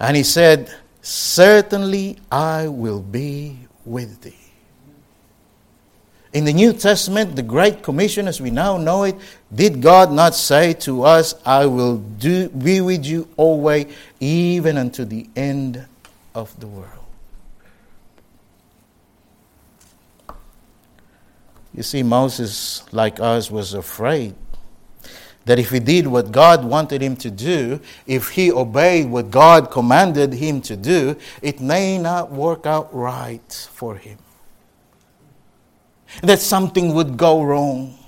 And 0.00 0.16
he 0.16 0.24
said, 0.24 0.74
Certainly 1.02 2.18
I 2.32 2.66
will 2.66 3.00
be 3.00 3.58
with 3.84 4.22
thee. 4.22 4.47
In 6.32 6.44
the 6.44 6.52
New 6.52 6.74
Testament, 6.74 7.36
the 7.36 7.42
Great 7.42 7.82
Commission, 7.82 8.28
as 8.28 8.40
we 8.40 8.50
now 8.50 8.76
know 8.76 9.04
it, 9.04 9.16
did 9.54 9.80
God 9.80 10.12
not 10.12 10.34
say 10.34 10.74
to 10.74 11.04
us, 11.04 11.34
I 11.44 11.64
will 11.64 11.96
do, 11.96 12.50
be 12.50 12.82
with 12.82 13.06
you 13.06 13.28
always, 13.38 13.86
even 14.20 14.76
unto 14.76 15.06
the 15.06 15.26
end 15.34 15.86
of 16.34 16.58
the 16.60 16.66
world? 16.66 16.92
You 21.74 21.82
see, 21.82 22.02
Moses, 22.02 22.84
like 22.92 23.20
us, 23.20 23.50
was 23.50 23.72
afraid 23.72 24.34
that 25.46 25.58
if 25.58 25.70
he 25.70 25.80
did 25.80 26.06
what 26.06 26.30
God 26.30 26.62
wanted 26.62 27.00
him 27.00 27.16
to 27.16 27.30
do, 27.30 27.80
if 28.06 28.30
he 28.30 28.52
obeyed 28.52 29.08
what 29.08 29.30
God 29.30 29.70
commanded 29.70 30.34
him 30.34 30.60
to 30.62 30.76
do, 30.76 31.16
it 31.40 31.58
may 31.60 31.96
not 31.96 32.30
work 32.30 32.66
out 32.66 32.94
right 32.94 33.68
for 33.72 33.94
him 33.96 34.18
that 36.22 36.40
something 36.40 36.94
would 36.94 37.16
go 37.16 37.42
wrong. 37.42 37.98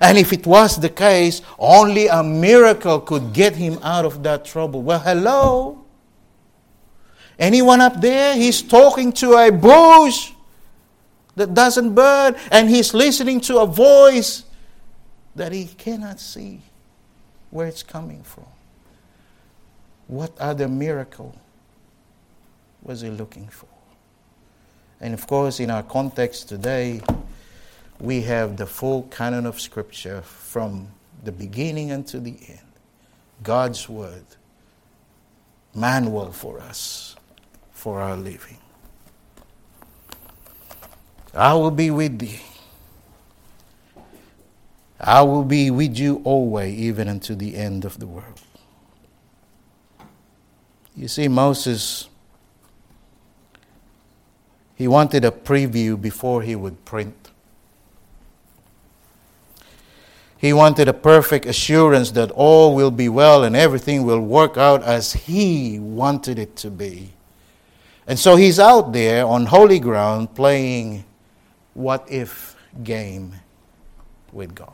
And 0.00 0.18
if 0.18 0.32
it 0.32 0.46
was 0.46 0.78
the 0.78 0.90
case, 0.90 1.40
only 1.58 2.08
a 2.08 2.22
miracle 2.22 3.00
could 3.00 3.32
get 3.32 3.56
him 3.56 3.78
out 3.82 4.04
of 4.04 4.22
that 4.24 4.44
trouble. 4.44 4.82
Well, 4.82 5.00
hello? 5.00 5.84
Anyone 7.38 7.80
up 7.80 8.00
there? 8.00 8.34
He's 8.34 8.62
talking 8.62 9.12
to 9.14 9.34
a 9.34 9.50
bush 9.50 10.32
that 11.34 11.54
doesn't 11.54 11.94
burn, 11.94 12.36
and 12.50 12.68
he's 12.68 12.94
listening 12.94 13.40
to 13.42 13.58
a 13.58 13.66
voice 13.66 14.44
that 15.34 15.52
he 15.52 15.66
cannot 15.66 16.18
see 16.18 16.60
where 17.50 17.66
it's 17.66 17.82
coming 17.82 18.22
from. 18.22 18.46
What 20.06 20.38
other 20.38 20.68
miracle 20.68 21.34
was 22.82 23.00
he 23.00 23.10
looking 23.10 23.48
for? 23.48 23.68
And 25.00 25.14
of 25.14 25.26
course, 25.26 25.60
in 25.60 25.70
our 25.70 25.82
context 25.82 26.48
today, 26.48 27.02
we 28.00 28.22
have 28.22 28.56
the 28.56 28.66
full 28.66 29.02
canon 29.04 29.46
of 29.46 29.60
Scripture 29.60 30.22
from 30.22 30.88
the 31.24 31.32
beginning 31.32 31.92
unto 31.92 32.18
the 32.20 32.36
end. 32.48 32.60
God's 33.42 33.88
Word, 33.88 34.24
manual 35.74 36.32
for 36.32 36.60
us 36.60 37.16
for 37.72 38.00
our 38.00 38.16
living. 38.16 38.58
I 41.34 41.52
will 41.54 41.70
be 41.70 41.90
with 41.90 42.18
thee. 42.18 42.40
I 44.98 45.20
will 45.22 45.44
be 45.44 45.70
with 45.70 45.98
you 45.98 46.22
always, 46.24 46.78
even 46.78 47.08
unto 47.08 47.34
the 47.34 47.54
end 47.54 47.84
of 47.84 47.98
the 48.00 48.06
world. 48.06 48.40
You 50.96 51.08
see, 51.08 51.28
Moses 51.28 52.08
he 54.76 54.86
wanted 54.86 55.24
a 55.24 55.30
preview 55.30 56.00
before 56.00 56.42
he 56.42 56.54
would 56.54 56.84
print. 56.84 57.30
He 60.36 60.52
wanted 60.52 60.86
a 60.86 60.92
perfect 60.92 61.46
assurance 61.46 62.10
that 62.10 62.30
all 62.30 62.74
will 62.74 62.90
be 62.90 63.08
well 63.08 63.42
and 63.42 63.56
everything 63.56 64.04
will 64.04 64.20
work 64.20 64.58
out 64.58 64.82
as 64.82 65.14
he 65.14 65.78
wanted 65.78 66.38
it 66.38 66.56
to 66.56 66.70
be. 66.70 67.14
And 68.06 68.18
so 68.18 68.36
he's 68.36 68.60
out 68.60 68.92
there 68.92 69.24
on 69.26 69.46
holy 69.46 69.80
ground 69.80 70.34
playing 70.34 71.04
what 71.72 72.06
if 72.10 72.54
game 72.84 73.34
with 74.30 74.54
God. 74.54 74.72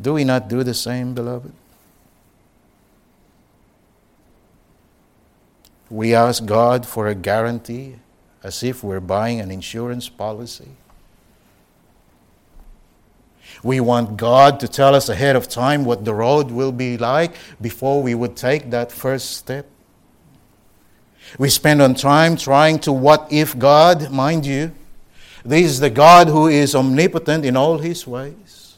Do 0.00 0.14
we 0.14 0.24
not 0.24 0.48
do 0.48 0.62
the 0.62 0.74
same, 0.74 1.14
beloved? 1.14 1.52
We 5.92 6.14
ask 6.14 6.46
God 6.46 6.86
for 6.86 7.06
a 7.08 7.14
guarantee 7.14 7.96
as 8.42 8.62
if 8.62 8.82
we're 8.82 8.98
buying 8.98 9.40
an 9.40 9.50
insurance 9.50 10.08
policy. 10.08 10.70
We 13.62 13.78
want 13.78 14.16
God 14.16 14.58
to 14.60 14.68
tell 14.68 14.94
us 14.94 15.10
ahead 15.10 15.36
of 15.36 15.50
time 15.50 15.84
what 15.84 16.06
the 16.06 16.14
road 16.14 16.50
will 16.50 16.72
be 16.72 16.96
like 16.96 17.34
before 17.60 18.02
we 18.02 18.14
would 18.14 18.36
take 18.38 18.70
that 18.70 18.90
first 18.90 19.36
step. 19.36 19.66
We 21.38 21.50
spend 21.50 21.82
on 21.82 21.94
time 21.94 22.38
trying 22.38 22.78
to 22.80 22.92
what 22.92 23.28
if 23.30 23.58
God, 23.58 24.10
mind 24.10 24.46
you. 24.46 24.72
This 25.44 25.72
is 25.72 25.80
the 25.80 25.90
God 25.90 26.26
who 26.26 26.48
is 26.48 26.74
omnipotent 26.74 27.44
in 27.44 27.54
all 27.54 27.76
his 27.76 28.06
ways. 28.06 28.76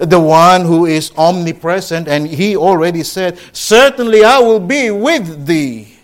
The 0.00 0.18
one 0.18 0.64
who 0.64 0.86
is 0.86 1.12
omnipresent, 1.18 2.08
and 2.08 2.26
he 2.26 2.56
already 2.56 3.02
said, 3.02 3.38
Certainly 3.52 4.24
I 4.24 4.38
will 4.38 4.58
be 4.58 4.90
with 4.90 5.44
thee 5.44 5.95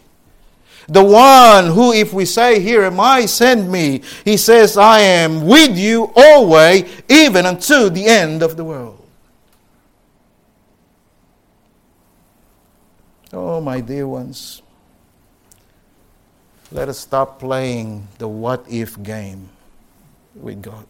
the 0.92 1.02
one 1.02 1.68
who, 1.68 1.92
if 1.92 2.12
we 2.12 2.24
say, 2.24 2.60
Here 2.60 2.82
am 2.82 3.00
I, 3.00 3.26
send 3.26 3.70
me, 3.70 4.02
he 4.24 4.36
says, 4.36 4.76
I 4.76 5.00
am 5.00 5.46
with 5.46 5.76
you 5.76 6.12
always, 6.14 6.84
even 7.08 7.46
unto 7.46 7.88
the 7.88 8.04
end 8.04 8.42
of 8.42 8.56
the 8.56 8.64
world. 8.64 8.98
Oh, 13.32 13.60
my 13.62 13.80
dear 13.80 14.06
ones, 14.06 14.60
let 16.70 16.88
us 16.90 16.98
stop 16.98 17.38
playing 17.38 18.06
the 18.18 18.28
what 18.28 18.64
if 18.68 19.02
game 19.02 19.48
with 20.34 20.60
God. 20.60 20.86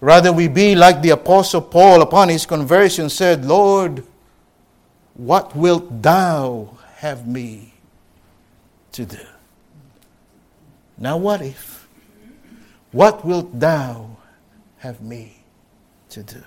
Rather, 0.00 0.32
we 0.32 0.48
be 0.48 0.74
like 0.74 1.00
the 1.00 1.10
Apostle 1.10 1.60
Paul 1.60 2.02
upon 2.02 2.28
his 2.28 2.44
conversion 2.44 3.08
said, 3.08 3.44
Lord, 3.44 4.02
what 5.14 5.54
wilt 5.54 6.02
thou 6.02 6.76
have 6.96 7.28
me 7.28 7.71
to 8.92 9.04
do. 9.04 9.18
Now, 10.98 11.16
what 11.16 11.42
if? 11.42 11.88
What 12.92 13.24
wilt 13.24 13.58
thou 13.58 14.16
have 14.78 15.00
me 15.00 15.42
to 16.10 16.22
do? 16.22 16.42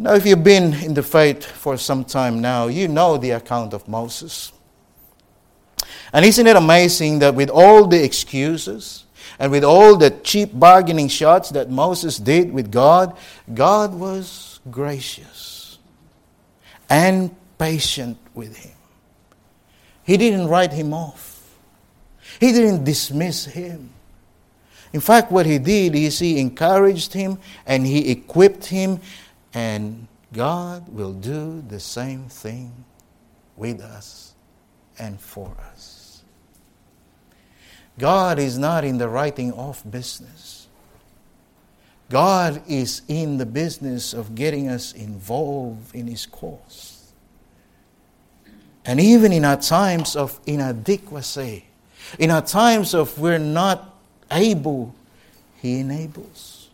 Now, 0.00 0.14
if 0.14 0.24
you've 0.24 0.44
been 0.44 0.74
in 0.74 0.94
the 0.94 1.02
faith 1.02 1.44
for 1.44 1.76
some 1.76 2.04
time 2.04 2.40
now, 2.40 2.68
you 2.68 2.86
know 2.86 3.16
the 3.16 3.32
account 3.32 3.74
of 3.74 3.88
Moses. 3.88 4.52
And 6.12 6.24
isn't 6.24 6.46
it 6.46 6.54
amazing 6.54 7.18
that 7.18 7.34
with 7.34 7.50
all 7.50 7.86
the 7.86 8.02
excuses 8.02 9.04
and 9.40 9.50
with 9.50 9.64
all 9.64 9.96
the 9.96 10.10
cheap 10.10 10.50
bargaining 10.52 11.08
shots 11.08 11.50
that 11.50 11.68
Moses 11.68 12.16
did 12.16 12.52
with 12.52 12.70
God, 12.70 13.16
God 13.52 13.92
was 13.92 14.60
gracious 14.70 15.78
and 16.88 17.34
patient 17.58 18.16
with 18.34 18.56
him. 18.56 18.77
He 20.08 20.16
didn't 20.16 20.48
write 20.48 20.72
him 20.72 20.94
off, 20.94 21.44
he 22.40 22.50
didn't 22.50 22.84
dismiss 22.84 23.44
him. 23.44 23.90
In 24.94 25.00
fact, 25.00 25.30
what 25.30 25.44
he 25.44 25.58
did 25.58 25.94
is 25.94 26.18
he 26.18 26.40
encouraged 26.40 27.12
him 27.12 27.38
and 27.66 27.86
he 27.86 28.10
equipped 28.10 28.64
him 28.64 29.00
and 29.52 30.08
God 30.32 30.88
will 30.88 31.12
do 31.12 31.62
the 31.68 31.78
same 31.78 32.24
thing 32.24 32.72
with 33.54 33.82
us 33.82 34.32
and 34.98 35.20
for 35.20 35.54
us. 35.72 36.22
God 37.98 38.38
is 38.38 38.56
not 38.56 38.84
in 38.84 38.96
the 38.96 39.08
writing 39.08 39.52
off 39.52 39.82
business. 39.90 40.68
God 42.08 42.62
is 42.66 43.02
in 43.08 43.36
the 43.36 43.44
business 43.44 44.14
of 44.14 44.34
getting 44.34 44.70
us 44.70 44.94
involved 44.94 45.94
in 45.94 46.06
His 46.06 46.24
cause. 46.24 46.97
And 48.88 48.98
even 48.98 49.34
in 49.34 49.44
our 49.44 49.58
times 49.58 50.16
of 50.16 50.40
inadequacy, 50.46 51.66
in 52.18 52.30
our 52.30 52.40
times 52.40 52.94
of 52.94 53.18
we're 53.18 53.38
not 53.38 53.94
able, 54.30 54.94
He 55.60 55.80
enables 55.80 56.70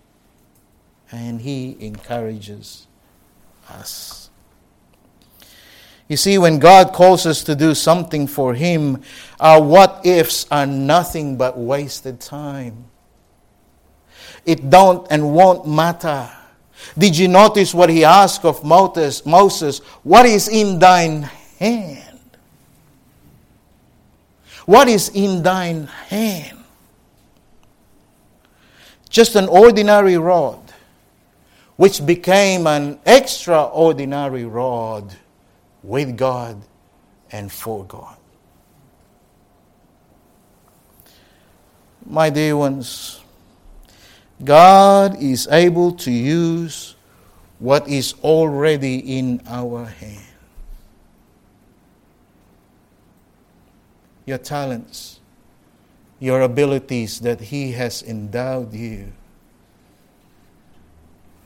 and 1.10 1.40
He 1.40 1.76
encourages 1.80 2.86
us. 3.68 4.30
You 6.06 6.16
see, 6.16 6.38
when 6.38 6.60
God 6.60 6.92
calls 6.92 7.26
us 7.26 7.42
to 7.44 7.56
do 7.56 7.74
something 7.74 8.28
for 8.28 8.54
Him, 8.54 9.02
our 9.40 9.60
what 9.60 10.06
ifs 10.06 10.46
are 10.52 10.66
nothing 10.66 11.36
but 11.36 11.58
wasted 11.58 12.20
time. 12.20 12.84
It 14.46 14.70
don't 14.70 15.04
and 15.10 15.34
won't 15.34 15.66
matter. 15.66 16.30
Did 16.96 17.18
you 17.18 17.26
notice 17.26 17.74
what 17.74 17.90
he 17.90 18.04
asked 18.04 18.44
of 18.44 18.62
Moses? 18.62 19.26
Moses, 19.26 19.78
what 20.04 20.26
is 20.26 20.48
in 20.48 20.78
thine 20.78 21.22
hand? 21.58 22.03
What 24.66 24.88
is 24.88 25.10
in 25.10 25.42
thine 25.42 25.86
hand? 25.86 26.64
Just 29.08 29.36
an 29.36 29.46
ordinary 29.48 30.16
rod 30.16 30.60
which 31.76 32.04
became 32.04 32.66
an 32.66 32.98
extraordinary 33.04 34.44
rod 34.44 35.14
with 35.82 36.16
God 36.16 36.62
and 37.30 37.50
for 37.50 37.84
God. 37.84 38.16
My 42.06 42.30
dear 42.30 42.56
ones, 42.56 43.20
God 44.42 45.20
is 45.22 45.48
able 45.50 45.92
to 45.92 46.10
use 46.10 46.94
what 47.58 47.88
is 47.88 48.14
already 48.22 49.18
in 49.18 49.42
our 49.46 49.84
hand. 49.84 50.23
Your 54.26 54.38
talents, 54.38 55.20
your 56.18 56.40
abilities 56.40 57.20
that 57.20 57.40
He 57.40 57.72
has 57.72 58.02
endowed 58.02 58.72
you 58.72 59.12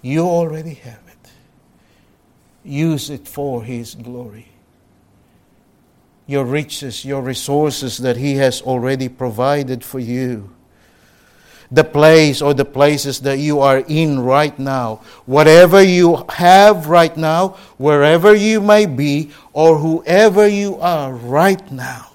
you 0.02 0.22
already 0.22 0.74
have 0.74 1.00
it. 1.08 1.30
Use 2.64 3.10
it 3.10 3.26
for 3.26 3.62
His 3.62 3.94
glory. 3.94 4.48
Your 6.26 6.44
riches, 6.44 7.04
your 7.04 7.22
resources 7.22 7.98
that 7.98 8.16
He 8.16 8.34
has 8.34 8.62
already 8.62 9.08
provided 9.08 9.82
for 9.82 9.98
you. 9.98 10.54
The 11.70 11.84
place 11.84 12.40
or 12.40 12.54
the 12.54 12.64
places 12.64 13.20
that 13.20 13.38
you 13.38 13.60
are 13.60 13.80
in 13.80 14.20
right 14.20 14.58
now. 14.58 15.02
Whatever 15.26 15.82
you 15.82 16.24
have 16.30 16.86
right 16.86 17.14
now, 17.16 17.56
wherever 17.76 18.34
you 18.34 18.60
may 18.60 18.86
be, 18.86 19.30
or 19.52 19.76
whoever 19.78 20.46
you 20.48 20.76
are 20.76 21.12
right 21.12 21.70
now, 21.70 22.07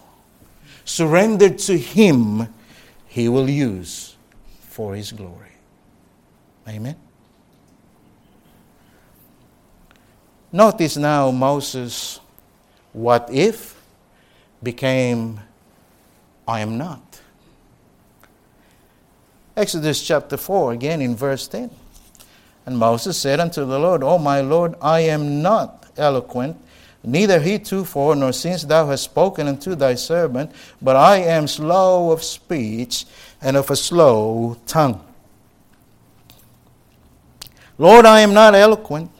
surrendered 0.86 1.58
to 1.60 1.78
Him, 1.78 2.48
He 3.08 3.30
will 3.30 3.50
use 3.50 4.16
for 4.62 4.96
His 4.96 5.12
glory. 5.12 5.52
Amen. 6.68 6.96
Notice 10.52 10.98
now 10.98 11.32
Moses, 11.32 12.20
what 12.94 13.28
if, 13.32 13.82
became 14.62 15.40
I 16.48 16.60
am 16.60 16.78
not. 16.78 17.22
Exodus 19.56 20.06
chapter 20.06 20.38
4, 20.38 20.74
again 20.74 21.02
in 21.02 21.16
verse 21.16 21.48
10. 21.48 21.70
And 22.66 22.78
Moses 22.78 23.18
said 23.18 23.40
unto 23.40 23.66
the 23.66 23.80
Lord, 23.80 24.04
O 24.04 24.18
my 24.18 24.42
Lord, 24.42 24.76
I 24.82 25.02
am 25.02 25.42
not 25.42 25.92
eloquent, 25.98 26.58
neither 27.04 27.40
heretofore, 27.40 28.16
nor 28.16 28.32
since 28.32 28.64
thou 28.64 28.88
hast 28.88 29.04
spoken 29.04 29.48
unto 29.48 29.76
thy 29.76 29.96
servant, 29.96 30.52
but 30.82 30.96
I 30.96 31.18
am 31.18 31.48
slow 31.48 32.12
of 32.12 32.24
speech 32.24 33.06
and 33.42 33.58
of 33.58 33.70
a 33.70 33.76
slow 33.76 34.58
tongue. 34.66 35.04
Lord, 37.78 38.06
I 38.06 38.22
am 38.22 38.34
not 38.34 38.56
eloquent 38.56 39.12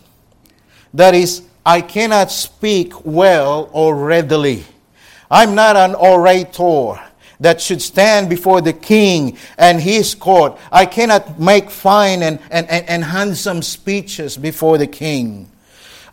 that 0.94 1.16
is, 1.16 1.44
I 1.66 1.82
cannot 1.82 2.32
speak 2.32 3.06
well 3.06 3.70
or 3.74 3.96
readily. 3.96 4.64
I'm 5.32 5.56
not 5.56 5.76
an 5.76 5.96
orator 5.96 7.00
that 7.40 7.60
should 7.60 7.82
stand 7.82 8.30
before 8.30 8.62
the 8.62 8.74
king 8.74 9.38
and 9.58 9.82
his 9.82 10.14
court. 10.14 10.58
I 10.72 10.86
cannot 10.86 11.40
make 11.40 11.72
fine 11.72 12.22
and, 12.22 12.40
and, 12.52 12.70
and, 12.70 12.88
and 12.88 13.04
handsome 13.04 13.64
speeches 13.64 14.38
before 14.38 14.78
the 14.78 14.88
king. 14.88 15.50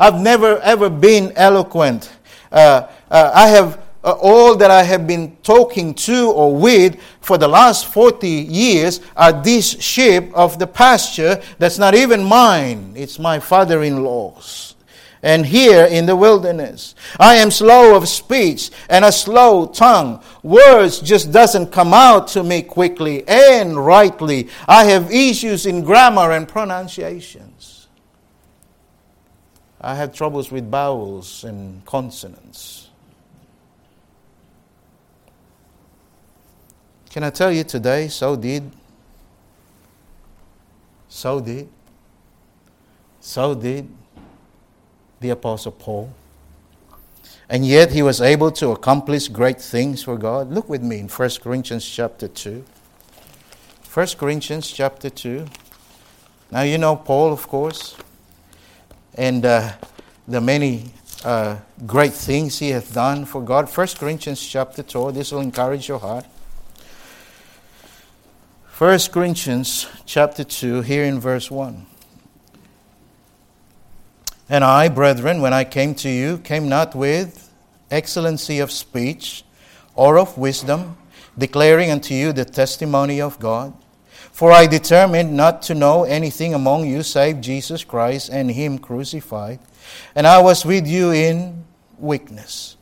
I've 0.01 0.21
never 0.21 0.59
ever 0.61 0.89
been 0.89 1.33
eloquent. 1.37 2.11
Uh, 2.51 2.89
uh, 3.11 3.31
I 3.35 3.49
have 3.49 3.81
uh, 4.03 4.13
all 4.13 4.57
that 4.57 4.71
I 4.71 4.83
have 4.83 5.07
been 5.07 5.37
talking 5.43 5.93
to 5.95 6.31
or 6.31 6.57
with 6.57 6.99
for 7.21 7.37
the 7.37 7.47
last 7.47 7.87
40 7.93 8.27
years 8.27 9.01
are 9.15 9.31
this 9.31 9.79
sheep 9.81 10.33
of 10.35 10.59
the 10.59 10.67
pasture 10.67 11.43
that's 11.59 11.79
not 11.79 11.95
even 11.95 12.25
mine, 12.25 12.95
it's 12.97 13.19
my 13.19 13.39
father 13.39 13.83
in 13.83 14.03
law's 14.03 14.75
and 15.23 15.45
here 15.45 15.85
in 15.85 16.07
the 16.07 16.17
wilderness. 16.17 16.95
I 17.19 17.37
am 17.37 17.51
slow 17.51 17.95
of 17.95 18.09
speech 18.09 18.71
and 18.89 19.05
a 19.05 19.13
slow 19.13 19.67
tongue. 19.67 20.23
Words 20.43 21.01
just 21.01 21.31
doesn't 21.31 21.73
come 21.73 21.93
out 21.93 22.29
to 22.29 22.43
me 22.43 22.63
quickly 22.63 23.29
and 23.29 23.77
rightly. 23.77 24.49
I 24.67 24.85
have 24.85 25.13
issues 25.13 25.67
in 25.67 25.85
grammar 25.85 26.33
and 26.33 26.49
pronunciations. 26.49 27.80
I 29.81 29.95
had 29.95 30.13
troubles 30.13 30.51
with 30.53 30.71
vowels 30.71 31.45
and 31.45 31.85
consonants. 31.87 32.91
Can 37.09 37.25
I 37.25 37.31
tell 37.31 37.51
you 37.51 37.65
today, 37.65 38.09
so 38.09 38.37
did, 38.37 38.71
so 41.09 41.41
did, 41.41 41.69
so 43.21 43.55
did 43.55 43.89
the 45.19 45.31
Apostle 45.31 45.73
Paul. 45.73 46.13
And 47.49 47.67
yet 47.67 47.91
he 47.91 48.03
was 48.03 48.21
able 48.21 48.53
to 48.53 48.71
accomplish 48.71 49.27
great 49.27 49.61
things 49.61 50.05
for 50.05 50.17
God. 50.17 50.53
Look 50.53 50.69
with 50.69 50.83
me 50.83 51.01
in 51.01 51.09
1 51.09 51.31
Corinthians 51.43 51.85
chapter 51.85 52.29
2. 52.29 52.65
1 53.93 54.07
Corinthians 54.19 54.71
chapter 54.71 55.11
2. 55.11 55.47
Now 56.53 56.63
you 56.63 56.79
know 56.79 56.95
Paul, 56.95 57.33
of 57.33 57.49
course, 57.49 57.97
and 59.15 59.45
uh, 59.45 59.73
the 60.27 60.41
many 60.41 60.93
uh, 61.25 61.57
great 61.87 62.13
things 62.13 62.59
he 62.59 62.71
hath 62.71 62.95
done 62.95 63.25
for 63.25 63.43
God. 63.43 63.69
1 63.69 63.87
Corinthians 63.99 64.47
chapter 64.47 64.83
2. 64.83 65.13
This 65.13 65.33
will 65.33 65.41
encourage 65.41 65.89
your 65.89 65.99
heart. 65.99 66.25
1 68.79 68.99
Corinthians 69.13 69.87
chapter 70.07 70.43
2, 70.43 70.81
here 70.83 71.05
in 71.05 71.21
verse 71.21 71.51
1. 71.51 71.85
And 74.49 74.65
I, 74.65 74.89
brethren, 74.89 75.43
when 75.43 75.53
I 75.53 75.65
came 75.65 75.95
to 75.97 76.09
you, 76.09 76.39
came 76.39 76.69
not 76.69 76.95
with 76.95 77.51
excellency 77.91 78.59
of 78.59 78.73
speech 78.73 79.45
or 79.95 80.19
of 80.19 80.39
wisdom, 80.39 80.97
declaring 81.37 81.91
unto 81.91 82.15
you 82.15 82.33
the 82.33 82.45
testimony 82.45 83.21
of 83.21 83.39
God. 83.39 83.75
For 84.41 84.53
I 84.53 84.67
determined 84.67 85.37
not 85.37 85.61
to 85.65 85.75
know 85.75 86.05
anything 86.05 86.55
among 86.55 86.89
you 86.89 87.03
save 87.03 87.43
Jesus 87.43 87.85
Christ 87.85 88.31
and 88.31 88.51
Him 88.51 88.79
crucified. 88.79 89.59
And 90.15 90.27
I 90.27 90.41
was 90.41 90.65
with 90.65 90.87
you 90.87 91.11
in 91.11 91.63
weakness, 91.99 92.79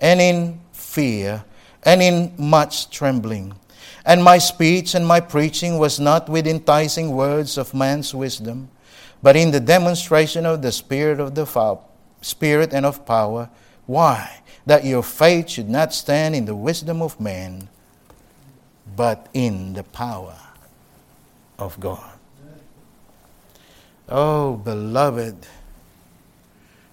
and 0.00 0.20
in 0.20 0.60
fear 0.70 1.44
and 1.82 2.00
in 2.00 2.32
much 2.38 2.90
trembling. 2.90 3.54
And 4.06 4.22
my 4.22 4.38
speech 4.38 4.94
and 4.94 5.04
my 5.04 5.18
preaching 5.18 5.78
was 5.78 5.98
not 5.98 6.28
with 6.28 6.46
enticing 6.46 7.10
words 7.10 7.58
of 7.58 7.74
man's 7.74 8.14
wisdom, 8.14 8.70
but 9.20 9.34
in 9.34 9.50
the 9.50 9.58
demonstration 9.58 10.46
of 10.46 10.62
the 10.62 10.70
Spirit 10.70 11.18
of 11.18 11.34
the 11.34 11.80
Spirit 12.20 12.72
and 12.72 12.86
of 12.86 13.04
power. 13.04 13.50
Why? 13.86 14.42
That 14.64 14.84
your 14.84 15.02
faith 15.02 15.50
should 15.50 15.70
not 15.70 15.92
stand 15.92 16.36
in 16.36 16.44
the 16.44 16.54
wisdom 16.54 17.02
of 17.02 17.18
man, 17.18 17.68
but 18.94 19.26
in 19.34 19.72
the 19.72 19.82
power 19.82 20.36
of 21.60 21.78
God. 21.78 22.18
Oh, 24.08 24.56
beloved, 24.56 25.36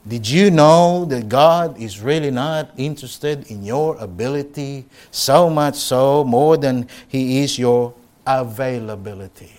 did 0.08 0.30
you 0.30 0.52
know 0.52 1.06
that 1.06 1.28
God 1.28 1.80
is 1.82 2.00
really 2.00 2.32
not 2.32 2.70
interested 2.78 3.50
in 3.52 3.64
your 3.64 3.98
ability 3.98 4.86
so 5.12 5.50
much 5.50 5.76
so 5.76 6.24
more 6.24 6.58
than 6.58 6.88
He 7.08 7.40
is 7.40 7.58
your 7.58 7.94
availability? 8.26 9.52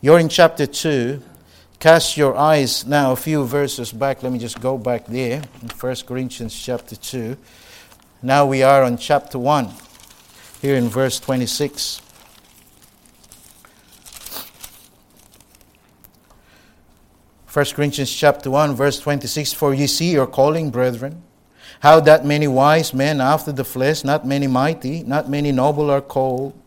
You're 0.00 0.18
in 0.18 0.28
chapter 0.28 0.66
2. 0.66 1.22
Cast 1.78 2.18
your 2.18 2.36
eyes 2.36 2.84
now 2.86 3.12
a 3.12 3.16
few 3.16 3.46
verses 3.46 3.90
back. 3.90 4.22
Let 4.22 4.32
me 4.32 4.38
just 4.38 4.60
go 4.60 4.76
back 4.76 5.06
there 5.06 5.42
in 5.62 5.68
1 5.68 5.96
Corinthians 6.06 6.54
chapter 6.54 6.96
2. 6.96 7.36
Now 8.22 8.44
we 8.44 8.62
are 8.62 8.82
on 8.82 8.98
chapter 8.98 9.38
1, 9.38 9.70
here 10.64 10.76
in 10.76 10.88
verse 10.88 11.20
26. 11.20 12.00
First 17.44 17.74
Corinthians 17.74 18.10
chapter 18.10 18.50
1 18.50 18.74
verse 18.74 18.98
26 18.98 19.52
For 19.52 19.74
ye 19.74 19.86
see 19.86 20.12
your 20.12 20.26
calling 20.26 20.70
brethren 20.70 21.22
how 21.80 22.00
that 22.00 22.24
many 22.24 22.48
wise 22.48 22.94
men 22.94 23.20
after 23.20 23.52
the 23.52 23.62
flesh 23.62 24.04
not 24.04 24.26
many 24.26 24.46
mighty 24.46 25.02
not 25.02 25.28
many 25.28 25.52
noble 25.52 25.90
are 25.90 26.00
called. 26.00 26.58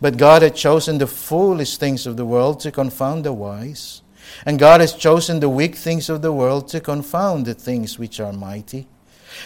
But 0.00 0.16
God 0.16 0.42
hath 0.42 0.54
chosen 0.54 0.98
the 0.98 1.08
foolish 1.08 1.76
things 1.76 2.06
of 2.06 2.16
the 2.16 2.24
world 2.24 2.60
to 2.60 2.70
confound 2.70 3.24
the 3.24 3.32
wise. 3.32 4.02
And 4.46 4.60
God 4.60 4.80
has 4.80 4.94
chosen 4.94 5.40
the 5.40 5.48
weak 5.48 5.74
things 5.74 6.08
of 6.08 6.22
the 6.22 6.32
world 6.32 6.68
to 6.68 6.78
confound 6.78 7.46
the 7.46 7.54
things 7.54 7.98
which 7.98 8.20
are 8.20 8.32
mighty 8.32 8.86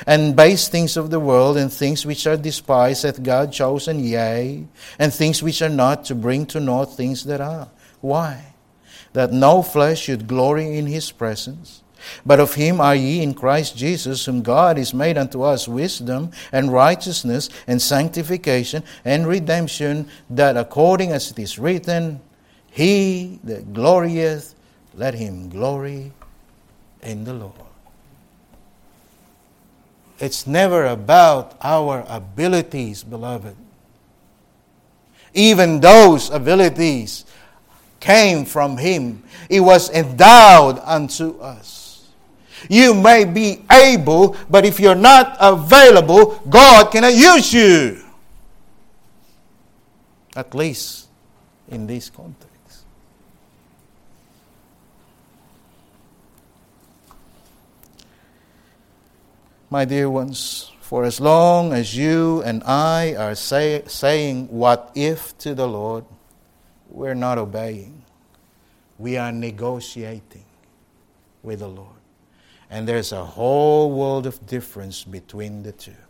and 0.07 0.37
base 0.37 0.69
things 0.69 0.97
of 0.97 1.11
the 1.11 1.21
world 1.21 1.57
and 1.57 1.73
things 1.73 2.05
which 2.07 2.27
are 2.27 2.37
despised 2.37 3.03
hath 3.03 3.23
God 3.23 3.53
chosen, 3.53 4.01
yea, 4.01 4.65
and 4.99 5.13
things 5.13 5.43
which 5.43 5.63
are 5.63 5.69
not, 5.69 6.05
to 6.07 6.15
bring 6.15 6.47
to 6.47 6.61
naught 6.61 6.97
things 6.97 7.25
that 7.25 7.41
are. 7.41 7.69
Why? 8.01 8.55
That 9.13 9.33
no 9.33 9.63
flesh 9.63 10.03
should 10.03 10.27
glory 10.27 10.77
in 10.77 10.87
his 10.87 11.11
presence. 11.11 11.83
But 12.27 12.41
of 12.41 12.55
him 12.55 12.81
are 12.81 12.95
ye 12.95 13.23
in 13.23 13.35
Christ 13.35 13.77
Jesus, 13.77 14.27
whom 14.27 14.43
God 14.43 14.79
is 14.79 14.93
made 14.93 15.17
unto 15.17 15.43
us 15.43 15.67
wisdom 15.67 16.33
and 16.53 16.73
righteousness 16.73 17.49
and 17.67 17.81
sanctification 17.81 18.83
and 19.05 19.27
redemption, 19.27 20.09
that 20.31 20.57
according 20.57 21.13
as 21.13 21.31
it 21.31 21.39
is 21.39 21.59
written, 21.59 22.21
He 22.71 23.41
that 23.45 23.73
glorieth, 23.73 24.55
let 24.95 25.15
him 25.15 25.49
glory 25.49 26.13
in 27.03 27.25
the 27.25 27.35
Lord. 27.35 27.64
It's 30.21 30.47
never 30.47 30.87
about 30.87 31.57
our 31.61 32.05
abilities, 32.09 33.03
beloved. 33.03 33.57
Even 35.35 35.81
those 35.81 36.31
abilities 36.31 37.25
came 37.99 38.45
from 38.45 38.77
Him, 38.77 39.25
it 39.49 39.61
was 39.61 39.91
endowed 39.91 40.79
unto 40.85 41.39
us. 41.41 42.07
You 42.69 42.95
may 42.95 43.25
be 43.25 43.65
able, 43.71 44.37
but 44.49 44.65
if 44.65 44.81
you're 44.81 44.95
not 44.95 45.37
available, 45.41 46.41
God 46.49 46.91
cannot 46.93 47.15
use 47.15 47.53
you. 47.53 48.03
At 50.37 50.55
least 50.55 51.09
in 51.69 51.87
this 51.87 52.11
context. 52.11 52.44
My 59.75 59.85
dear 59.85 60.09
ones, 60.09 60.71
for 60.83 61.03
as 61.03 61.19
long 61.19 61.73
as 61.73 61.97
you 61.97 62.41
and 62.43 62.63
I 62.63 63.17
are 63.17 63.35
say, 63.35 63.83
saying 63.89 64.47
what 64.47 64.93
if 64.95 65.37
to 65.39 65.53
the 65.53 65.67
Lord, 65.67 66.05
we're 66.89 67.17
not 67.17 67.39
obeying. 67.39 68.05
We 69.01 69.17
are 69.17 69.33
negotiating 69.33 70.45
with 71.43 71.59
the 71.59 71.67
Lord. 71.67 71.99
And 72.71 72.87
there's 72.87 73.11
a 73.11 73.25
whole 73.25 73.91
world 73.91 74.29
of 74.29 74.47
difference 74.47 75.03
between 75.03 75.65
the 75.65 75.73
two. 75.73 76.03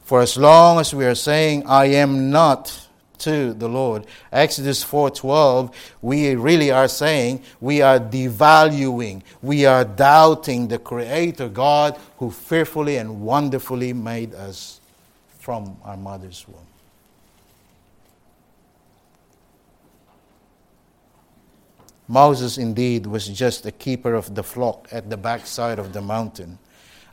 For 0.00 0.22
as 0.22 0.38
long 0.38 0.80
as 0.80 0.94
we 0.94 1.04
are 1.04 1.14
saying, 1.14 1.66
I 1.66 1.92
am 2.00 2.30
not 2.30 2.88
to 3.18 3.54
the 3.54 3.68
Lord. 3.68 4.06
Exodus 4.32 4.82
4:12, 4.84 5.70
we 6.00 6.34
really 6.34 6.70
are 6.70 6.88
saying 6.88 7.42
we 7.60 7.82
are 7.82 7.98
devaluing, 7.98 9.22
we 9.42 9.66
are 9.66 9.84
doubting 9.84 10.68
the 10.68 10.78
creator 10.78 11.48
God 11.48 11.98
who 12.18 12.30
fearfully 12.30 12.96
and 12.96 13.20
wonderfully 13.20 13.92
made 13.92 14.34
us 14.34 14.80
from 15.38 15.76
our 15.84 15.96
mother's 15.96 16.46
womb. 16.48 16.66
Moses 22.08 22.58
indeed 22.58 23.06
was 23.06 23.26
just 23.28 23.64
a 23.64 23.72
keeper 23.72 24.14
of 24.14 24.34
the 24.34 24.42
flock 24.42 24.86
at 24.92 25.08
the 25.08 25.16
backside 25.16 25.78
of 25.78 25.92
the 25.92 26.02
mountain, 26.02 26.58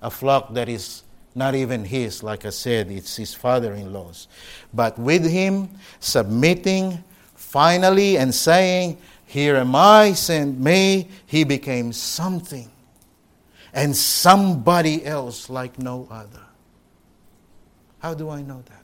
a 0.01 0.09
flock 0.09 0.53
that 0.53 0.67
is 0.67 1.03
not 1.39 1.55
even 1.55 1.85
his, 1.85 2.21
like 2.21 2.45
I 2.45 2.49
said, 2.49 2.91
it's 2.91 3.15
his 3.15 3.33
father 3.33 3.73
in 3.73 3.91
law's. 3.91 4.27
But 4.73 4.99
with 4.99 5.25
him 5.25 5.69
submitting 5.99 7.03
finally 7.33 8.17
and 8.17 8.35
saying, 8.35 8.97
Here 9.25 9.55
am 9.55 9.73
I, 9.73 10.13
send 10.13 10.59
me, 10.59 11.07
he 11.25 11.45
became 11.45 11.93
something 11.93 12.69
and 13.73 13.95
somebody 13.95 15.05
else 15.05 15.49
like 15.49 15.79
no 15.79 16.07
other. 16.11 16.41
How 17.99 18.13
do 18.13 18.29
I 18.29 18.41
know 18.41 18.61
that? 18.65 18.83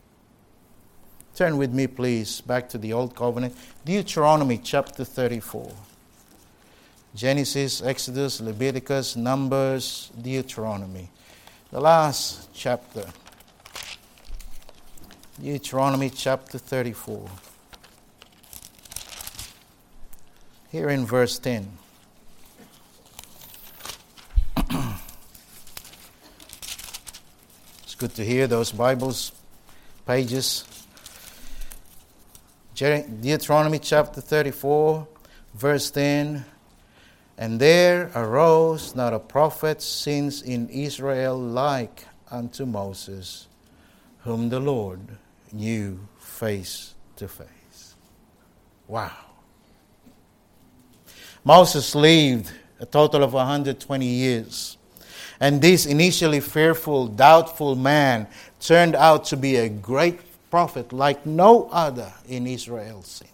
Turn 1.36 1.58
with 1.58 1.74
me, 1.74 1.88
please, 1.88 2.40
back 2.40 2.70
to 2.70 2.78
the 2.78 2.94
Old 2.94 3.16
Covenant, 3.16 3.56
Deuteronomy 3.84 4.60
chapter 4.64 5.04
34. 5.04 5.70
Genesis, 7.14 7.82
Exodus, 7.82 8.40
Leviticus, 8.40 9.18
Numbers, 9.18 10.12
Deuteronomy 10.22 11.10
the 11.72 11.82
last 11.82 12.50
chapter, 12.54 13.06
Deuteronomy 15.42 16.10
chapter 16.10 16.58
34. 16.58 17.28
Here 20.72 20.90
in 20.90 21.06
verse 21.06 21.40
10. 21.40 21.68
it's 27.84 27.96
good 27.96 28.14
to 28.16 28.24
hear 28.24 28.48
those 28.48 28.72
Bibles 28.72 29.32
pages. 30.06 30.66
Deuteronomy 32.76 33.80
chapter 33.80 34.22
34, 34.22 35.08
verse 35.56 35.90
10. 35.90 36.46
And 37.38 37.60
there 37.60 38.12
arose 38.16 38.96
not 38.96 39.14
a 39.14 39.20
prophet 39.20 39.82
since 39.82 40.42
in 40.42 40.70
Israel 40.70 41.38
like 41.38 42.06
unto 42.32 42.66
Moses, 42.66 43.48
whom 44.20 44.50
the 44.50 44.60
Lord 44.60 45.02
knew 45.52 46.00
face 46.18 46.94
to 47.18 47.28
face. 47.28 47.96
Wow. 48.88 49.12
Moses 51.44 51.94
lived 51.94 52.52
a 52.80 52.86
total 52.86 53.24
of 53.24 53.34
120 53.34 54.06
years. 54.06 54.78
And 55.40 55.62
this 55.62 55.86
initially 55.86 56.40
fearful, 56.40 57.08
doubtful 57.08 57.76
man 57.76 58.28
turned 58.60 58.96
out 58.96 59.26
to 59.26 59.38
be 59.38 59.58
a 59.58 59.68
great 59.68 60.20
prophet 60.50 60.94
like 60.94 61.26
no 61.26 61.68
other 61.72 62.12
in 62.28 62.48
Israel 62.48 63.04
since. 63.04 63.30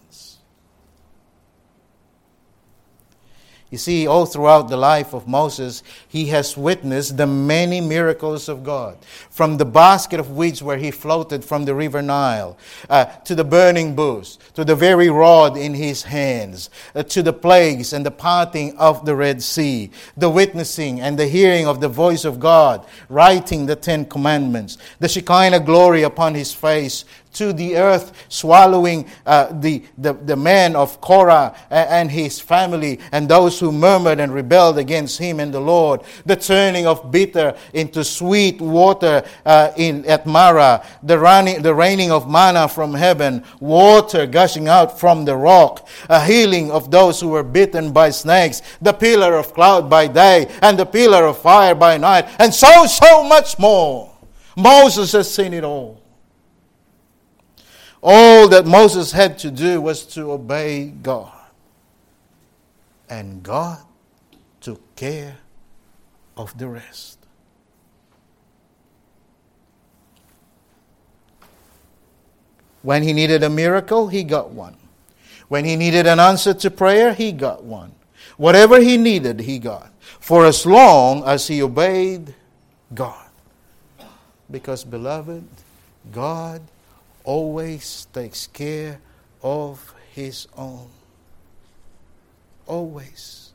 You 3.72 3.78
see, 3.78 4.06
all 4.06 4.26
throughout 4.26 4.68
the 4.68 4.76
life 4.76 5.14
of 5.14 5.26
Moses, 5.26 5.82
he 6.06 6.26
has 6.26 6.58
witnessed 6.58 7.16
the 7.16 7.26
many 7.26 7.80
miracles 7.80 8.46
of 8.46 8.62
God. 8.62 8.98
From 9.30 9.56
the 9.56 9.64
basket 9.64 10.20
of 10.20 10.36
weeds 10.36 10.62
where 10.62 10.76
he 10.76 10.90
floated 10.90 11.42
from 11.42 11.64
the 11.64 11.74
river 11.74 12.02
Nile, 12.02 12.58
uh, 12.90 13.06
to 13.24 13.34
the 13.34 13.44
burning 13.44 13.94
bush, 13.94 14.36
to 14.56 14.64
the 14.66 14.76
very 14.76 15.08
rod 15.08 15.56
in 15.56 15.72
his 15.72 16.02
hands, 16.02 16.68
uh, 16.94 17.02
to 17.04 17.22
the 17.22 17.32
plagues 17.32 17.94
and 17.94 18.04
the 18.04 18.10
parting 18.10 18.76
of 18.76 19.06
the 19.06 19.16
Red 19.16 19.42
Sea, 19.42 19.90
the 20.18 20.28
witnessing 20.28 21.00
and 21.00 21.18
the 21.18 21.26
hearing 21.26 21.66
of 21.66 21.80
the 21.80 21.88
voice 21.88 22.26
of 22.26 22.38
God, 22.38 22.84
writing 23.08 23.64
the 23.64 23.74
Ten 23.74 24.04
Commandments, 24.04 24.76
the 24.98 25.08
Shekinah 25.08 25.60
glory 25.60 26.02
upon 26.02 26.34
his 26.34 26.52
face, 26.52 27.06
to 27.34 27.52
the 27.52 27.76
earth, 27.76 28.26
swallowing 28.28 29.08
uh, 29.26 29.52
the, 29.60 29.82
the, 29.98 30.12
the 30.12 30.36
men 30.36 30.76
of 30.76 31.00
Korah 31.00 31.56
and 31.70 32.10
his 32.10 32.40
family 32.40 33.00
and 33.12 33.28
those 33.28 33.58
who 33.58 33.72
murmured 33.72 34.20
and 34.20 34.34
rebelled 34.34 34.78
against 34.78 35.18
him 35.18 35.40
and 35.40 35.52
the 35.52 35.60
Lord, 35.60 36.02
the 36.26 36.36
turning 36.36 36.86
of 36.86 37.10
bitter 37.10 37.56
into 37.72 38.04
sweet 38.04 38.60
water 38.60 39.24
uh, 39.44 39.72
in, 39.76 40.04
at 40.06 40.26
Marah, 40.26 40.84
the, 41.02 41.18
running, 41.18 41.62
the 41.62 41.74
raining 41.74 42.10
of 42.10 42.30
manna 42.30 42.68
from 42.68 42.94
heaven, 42.94 43.44
water 43.60 44.26
gushing 44.26 44.68
out 44.68 44.98
from 44.98 45.24
the 45.24 45.36
rock, 45.36 45.88
a 46.08 46.24
healing 46.24 46.70
of 46.70 46.90
those 46.90 47.20
who 47.20 47.28
were 47.28 47.42
bitten 47.42 47.92
by 47.92 48.10
snakes, 48.10 48.62
the 48.80 48.92
pillar 48.92 49.36
of 49.36 49.54
cloud 49.54 49.88
by 49.88 50.06
day, 50.06 50.50
and 50.62 50.78
the 50.78 50.86
pillar 50.86 51.26
of 51.26 51.38
fire 51.38 51.74
by 51.74 51.96
night, 51.96 52.28
and 52.38 52.52
so, 52.52 52.86
so 52.86 53.24
much 53.24 53.58
more. 53.58 54.12
Moses 54.56 55.12
has 55.12 55.32
seen 55.32 55.54
it 55.54 55.64
all. 55.64 56.01
All 58.02 58.48
that 58.48 58.66
Moses 58.66 59.12
had 59.12 59.38
to 59.38 59.50
do 59.50 59.80
was 59.80 60.04
to 60.06 60.32
obey 60.32 60.86
God. 60.86 61.32
And 63.08 63.42
God 63.42 63.78
took 64.60 64.96
care 64.96 65.38
of 66.36 66.56
the 66.58 66.66
rest. 66.66 67.18
When 72.82 73.04
he 73.04 73.12
needed 73.12 73.44
a 73.44 73.50
miracle, 73.50 74.08
he 74.08 74.24
got 74.24 74.50
one. 74.50 74.76
When 75.46 75.64
he 75.64 75.76
needed 75.76 76.06
an 76.06 76.18
answer 76.18 76.54
to 76.54 76.70
prayer, 76.70 77.14
he 77.14 77.30
got 77.30 77.62
one. 77.62 77.92
Whatever 78.36 78.80
he 78.80 78.96
needed, 78.96 79.40
he 79.40 79.60
got. 79.60 79.92
For 80.00 80.46
as 80.46 80.66
long 80.66 81.22
as 81.24 81.46
he 81.46 81.62
obeyed 81.62 82.34
God. 82.92 83.28
Because, 84.50 84.82
beloved, 84.82 85.46
God 86.10 86.62
always 87.24 88.06
takes 88.12 88.46
care 88.46 89.00
of 89.42 89.94
his 90.12 90.48
own. 90.56 90.88
Always. 92.66 93.52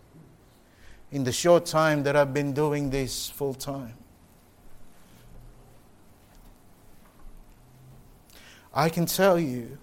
In 1.12 1.24
the 1.24 1.32
short 1.32 1.66
time 1.66 2.04
that 2.04 2.16
I've 2.16 2.34
been 2.34 2.54
doing 2.54 2.90
this 2.90 3.30
full 3.30 3.54
time, 3.54 3.94
I 8.74 8.90
can 8.90 9.06
tell 9.06 9.40
you, 9.40 9.78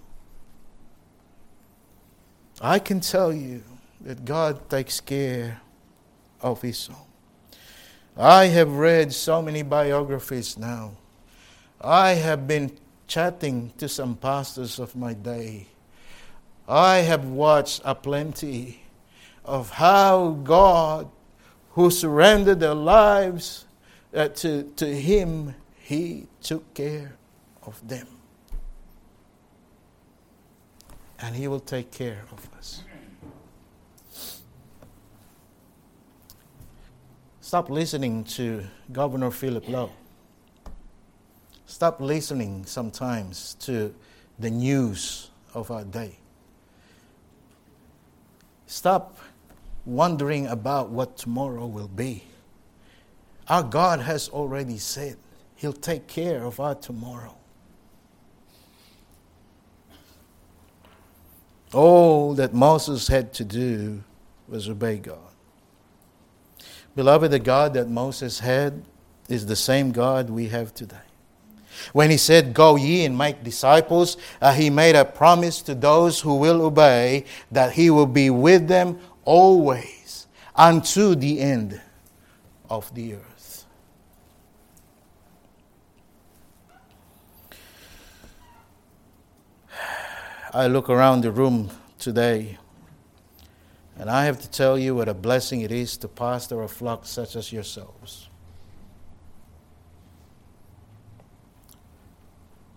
I 2.61 2.79
can 2.79 3.01
tell 3.01 3.33
you 3.33 3.63
that 4.01 4.23
God 4.23 4.69
takes 4.69 5.01
care 5.01 5.59
of 6.41 6.61
his 6.61 6.87
own. 6.89 6.95
I 8.15 8.45
have 8.45 8.71
read 8.71 9.11
so 9.11 9.41
many 9.41 9.63
biographies 9.63 10.57
now. 10.57 10.91
I 11.81 12.11
have 12.11 12.47
been 12.47 12.71
chatting 13.07 13.71
to 13.77 13.87
some 13.87 14.15
pastors 14.15 14.79
of 14.79 14.95
my 14.95 15.13
day. 15.13 15.67
I 16.67 16.97
have 16.97 17.25
watched 17.25 17.81
a 17.85 17.93
plenty 17.93 18.81
of 19.43 19.69
how 19.69 20.31
God, 20.43 21.09
who 21.71 21.91
surrendered 21.91 22.59
their 22.59 22.73
lives 22.73 23.65
uh, 24.13 24.29
to, 24.29 24.63
to 24.77 24.85
Him, 24.85 25.53
He 25.77 26.27
took 26.41 26.73
care 26.73 27.15
of 27.63 27.87
them. 27.87 28.07
And 31.19 31.35
He 31.35 31.47
will 31.47 31.59
take 31.59 31.91
care 31.91 32.23
of 32.31 32.49
us. 32.57 32.81
Stop 37.41 37.69
listening 37.69 38.23
to 38.23 38.63
Governor 38.91 39.29
Philip 39.29 39.69
Lowe. 39.69 39.91
Stop 41.75 41.99
listening 41.99 42.65
sometimes 42.65 43.55
to 43.55 43.93
the 44.39 44.49
news 44.49 45.29
of 45.53 45.71
our 45.71 45.83
day. 45.83 46.15
Stop 48.65 49.17
wondering 49.85 50.47
about 50.47 50.89
what 50.89 51.17
tomorrow 51.17 51.65
will 51.65 51.89
be. 51.89 52.23
Our 53.49 53.61
God 53.61 53.99
has 53.99 54.29
already 54.29 54.77
said 54.77 55.17
He'll 55.57 55.73
take 55.73 56.07
care 56.07 56.45
of 56.45 56.61
our 56.61 56.75
tomorrow. 56.75 57.35
All 61.73 62.35
that 62.35 62.53
Moses 62.53 63.09
had 63.09 63.33
to 63.33 63.43
do 63.43 64.01
was 64.47 64.69
obey 64.69 64.99
God. 64.99 65.17
Beloved, 66.95 67.31
the 67.31 67.39
God 67.39 67.73
that 67.73 67.89
Moses 67.89 68.39
had 68.39 68.85
is 69.27 69.45
the 69.47 69.57
same 69.57 69.91
God 69.91 70.29
we 70.29 70.47
have 70.47 70.73
today. 70.73 70.95
When 71.93 72.09
he 72.09 72.17
said, 72.17 72.53
Go 72.53 72.75
ye 72.75 73.05
and 73.05 73.17
make 73.17 73.43
disciples, 73.43 74.17
uh, 74.41 74.53
he 74.53 74.69
made 74.69 74.95
a 74.95 75.05
promise 75.05 75.61
to 75.63 75.75
those 75.75 76.21
who 76.21 76.35
will 76.35 76.61
obey 76.61 77.25
that 77.51 77.73
he 77.73 77.89
will 77.89 78.05
be 78.05 78.29
with 78.29 78.67
them 78.67 78.99
always 79.23 80.27
unto 80.55 81.15
the 81.15 81.39
end 81.39 81.81
of 82.69 82.93
the 82.95 83.15
earth. 83.15 83.65
I 90.53 90.67
look 90.67 90.89
around 90.89 91.21
the 91.21 91.31
room 91.31 91.69
today, 91.99 92.57
and 93.97 94.09
I 94.09 94.23
have 94.23 94.39
to 94.39 94.49
tell 94.49 94.79
you 94.79 94.95
what 94.95 95.09
a 95.09 95.13
blessing 95.13 95.59
it 95.59 95.71
is 95.71 95.97
to 95.97 96.07
pastor 96.07 96.63
a 96.63 96.69
flock 96.69 97.05
such 97.05 97.35
as 97.35 97.51
yourselves. 97.51 98.29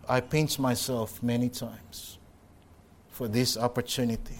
I 0.09 0.21
pinch 0.21 0.59
myself 0.59 1.23
many 1.23 1.51
times 1.51 2.19
for 3.11 3.29
this 3.29 3.57
opportunity, 3.59 4.39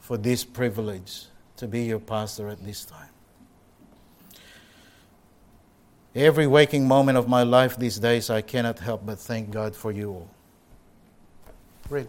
for 0.00 0.16
this 0.16 0.42
privilege 0.44 1.26
to 1.56 1.68
be 1.68 1.82
your 1.84 1.98
pastor 1.98 2.48
at 2.48 2.64
this 2.64 2.84
time. 2.84 3.10
Every 6.14 6.46
waking 6.46 6.88
moment 6.88 7.18
of 7.18 7.28
my 7.28 7.42
life 7.42 7.76
these 7.76 7.98
days, 7.98 8.30
I 8.30 8.42
cannot 8.42 8.78
help 8.78 9.04
but 9.04 9.18
thank 9.18 9.50
God 9.50 9.74
for 9.74 9.92
you 9.92 10.10
all. 10.10 10.30
Really. 11.88 12.08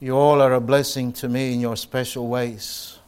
You 0.00 0.16
all 0.16 0.42
are 0.42 0.52
a 0.52 0.60
blessing 0.60 1.12
to 1.14 1.28
me 1.28 1.54
in 1.54 1.60
your 1.60 1.76
special 1.76 2.28
ways. 2.28 2.98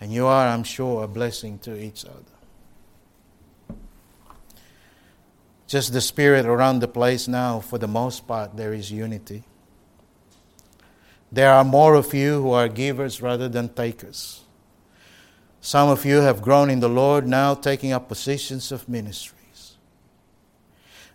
And 0.00 0.12
you 0.12 0.26
are, 0.26 0.48
I'm 0.48 0.64
sure, 0.64 1.04
a 1.04 1.08
blessing 1.08 1.58
to 1.60 1.80
each 1.80 2.04
other. 2.04 3.76
Just 5.66 5.92
the 5.92 6.00
spirit 6.00 6.46
around 6.46 6.80
the 6.80 6.88
place 6.88 7.26
now, 7.26 7.60
for 7.60 7.78
the 7.78 7.88
most 7.88 8.26
part, 8.26 8.56
there 8.56 8.72
is 8.72 8.92
unity. 8.92 9.44
There 11.32 11.52
are 11.52 11.64
more 11.64 11.94
of 11.94 12.14
you 12.14 12.42
who 12.42 12.52
are 12.52 12.68
givers 12.68 13.22
rather 13.22 13.48
than 13.48 13.70
takers. 13.70 14.42
Some 15.60 15.88
of 15.88 16.04
you 16.04 16.16
have 16.16 16.42
grown 16.42 16.68
in 16.68 16.80
the 16.80 16.88
Lord 16.88 17.26
now, 17.26 17.54
taking 17.54 17.92
up 17.92 18.08
positions 18.08 18.70
of 18.70 18.88
ministries. 18.88 19.76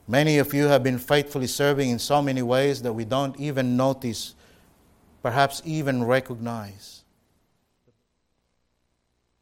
Many 0.07 0.39
of 0.39 0.53
you 0.55 0.65
have 0.65 0.81
been 0.81 0.97
faithfully 0.97 1.45
serving 1.45 1.91
in 1.91 1.99
so 1.99 2.21
many 2.21 2.41
ways 2.41 2.81
that 2.81 2.93
we 2.93 3.05
don't 3.05 3.39
even 3.39 3.77
notice, 3.77 4.33
perhaps 5.21 5.61
even 5.63 6.03
recognize 6.03 6.98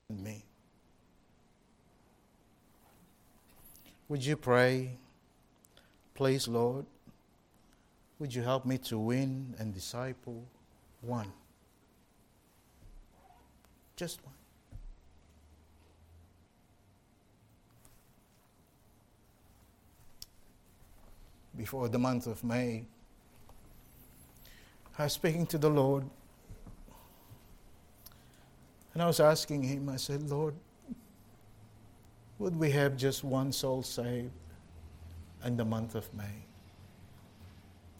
me. 0.10 0.42
Would 4.08 4.26
you 4.26 4.38
pray? 4.38 4.92
Please, 6.16 6.48
Lord, 6.48 6.86
would 8.18 8.34
you 8.34 8.42
help 8.42 8.66
me 8.66 8.78
to 8.80 8.98
win 8.98 9.54
and 9.60 9.74
disciple 9.74 10.46
one? 11.02 11.32
Just 13.98 14.24
one. 14.24 14.34
Before 21.58 21.90
the 21.90 22.00
month 22.00 22.28
of 22.28 22.46
May, 22.46 22.86
I 24.98 25.04
was 25.04 25.14
speaking 25.14 25.46
to 25.48 25.58
the 25.58 25.70
Lord 25.70 26.06
and 28.98 29.04
I 29.04 29.06
was 29.06 29.20
asking 29.20 29.62
him, 29.62 29.90
I 29.90 29.98
said, 29.98 30.24
Lord, 30.24 30.56
would 32.40 32.56
we 32.56 32.72
have 32.72 32.98
just 32.98 33.24
one 33.24 33.52
soul 33.52 33.84
saved 33.84 34.32
in 35.46 35.56
the 35.56 35.64
month 35.64 35.94
of 35.94 36.12
May? 36.16 36.48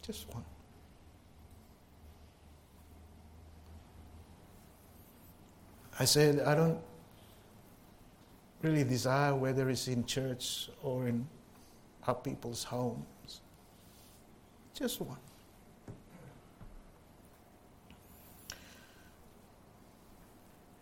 Just 0.02 0.28
one. 0.34 0.44
I 6.00 6.04
said, 6.04 6.40
I 6.40 6.56
don't 6.56 6.80
really 8.62 8.82
desire 8.82 9.36
whether 9.36 9.70
it's 9.70 9.86
in 9.86 10.04
church 10.04 10.68
or 10.82 11.06
in 11.06 11.28
our 12.08 12.14
people's 12.16 12.64
homes. 12.64 13.42
Just 14.74 15.00
one. 15.00 15.27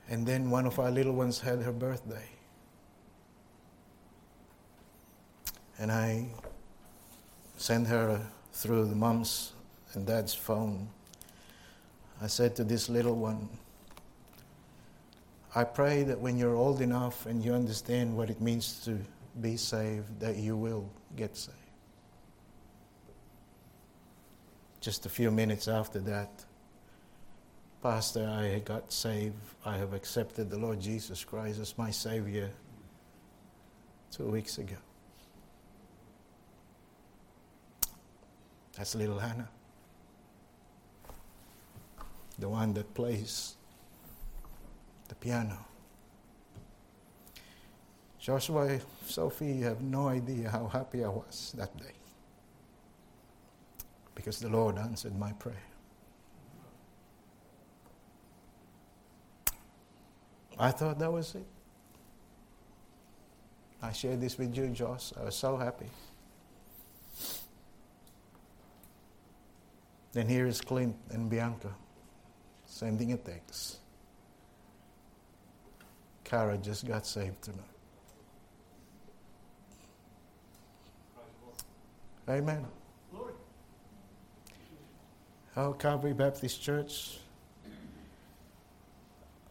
And 0.08 0.26
then 0.26 0.50
one 0.50 0.66
of 0.66 0.78
our 0.78 0.90
little 0.90 1.14
ones 1.14 1.40
had 1.40 1.62
her 1.62 1.72
birthday. 1.72 2.28
And 5.78 5.90
I 5.90 6.26
sent 7.56 7.86
her 7.88 8.24
through 8.52 8.86
the 8.86 8.94
mom's 8.94 9.52
and 9.96 10.06
dad's 10.06 10.34
phone, 10.34 10.88
I 12.20 12.26
said 12.26 12.54
to 12.56 12.64
this 12.64 12.88
little 12.88 13.16
one, 13.16 13.48
I 15.54 15.64
pray 15.64 16.02
that 16.02 16.20
when 16.20 16.36
you're 16.36 16.54
old 16.54 16.82
enough 16.82 17.26
and 17.26 17.42
you 17.42 17.54
understand 17.54 18.14
what 18.14 18.28
it 18.28 18.40
means 18.40 18.80
to 18.84 18.98
be 19.40 19.56
saved, 19.56 20.20
that 20.20 20.36
you 20.36 20.56
will 20.56 20.88
get 21.16 21.36
saved. 21.36 21.56
Just 24.80 25.06
a 25.06 25.08
few 25.08 25.30
minutes 25.30 25.66
after 25.66 25.98
that, 26.00 26.44
Pastor, 27.88 28.26
I 28.28 28.58
got 28.64 28.92
saved. 28.92 29.36
I 29.64 29.76
have 29.76 29.92
accepted 29.92 30.50
the 30.50 30.58
Lord 30.58 30.80
Jesus 30.80 31.22
Christ 31.22 31.60
as 31.60 31.78
my 31.78 31.92
Savior 31.92 32.50
two 34.10 34.24
weeks 34.24 34.58
ago. 34.58 34.74
That's 38.76 38.96
little 38.96 39.20
Hannah, 39.20 39.48
the 42.40 42.48
one 42.48 42.74
that 42.74 42.92
plays 42.92 43.54
the 45.06 45.14
piano. 45.14 45.56
Joshua, 48.18 48.80
Sophie, 49.06 49.52
you 49.52 49.64
have 49.64 49.80
no 49.80 50.08
idea 50.08 50.50
how 50.50 50.66
happy 50.66 51.04
I 51.04 51.08
was 51.08 51.54
that 51.56 51.76
day 51.76 51.94
because 54.16 54.40
the 54.40 54.48
Lord 54.48 54.76
answered 54.76 55.16
my 55.16 55.30
prayer. 55.34 55.75
I 60.58 60.70
thought 60.70 60.98
that 60.98 61.12
was 61.12 61.34
it. 61.34 61.46
I 63.82 63.92
shared 63.92 64.20
this 64.20 64.38
with 64.38 64.56
you, 64.56 64.68
Josh. 64.68 65.12
I 65.20 65.24
was 65.24 65.36
so 65.36 65.56
happy. 65.56 65.86
Then 70.12 70.28
here 70.28 70.46
is 70.46 70.62
Clint 70.62 70.96
and 71.10 71.28
Bianca 71.28 71.74
sending 72.64 73.12
a 73.12 73.18
text. 73.18 73.78
Kara 76.24 76.56
just 76.56 76.86
got 76.86 77.06
saved 77.06 77.42
tonight. 77.42 77.60
Amen. 82.28 82.66
Oh, 85.56 85.72
Calvary 85.74 86.12
Baptist 86.12 86.60
Church. 86.60 87.18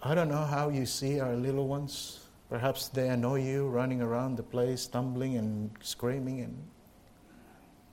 I 0.06 0.14
don't 0.14 0.30
know 0.30 0.45
how 0.45 0.70
you 0.70 0.86
see 0.86 1.20
our 1.20 1.36
little 1.36 1.68
ones. 1.68 2.20
Perhaps 2.47 2.89
they 2.89 3.10
annoy 3.10 3.41
you 3.41 3.68
running 3.68 4.03
around 4.03 4.38
the 4.38 4.43
place, 4.43 4.82
stumbling 4.82 5.36
and 5.36 5.72
screaming 5.82 6.41
and 6.41 6.56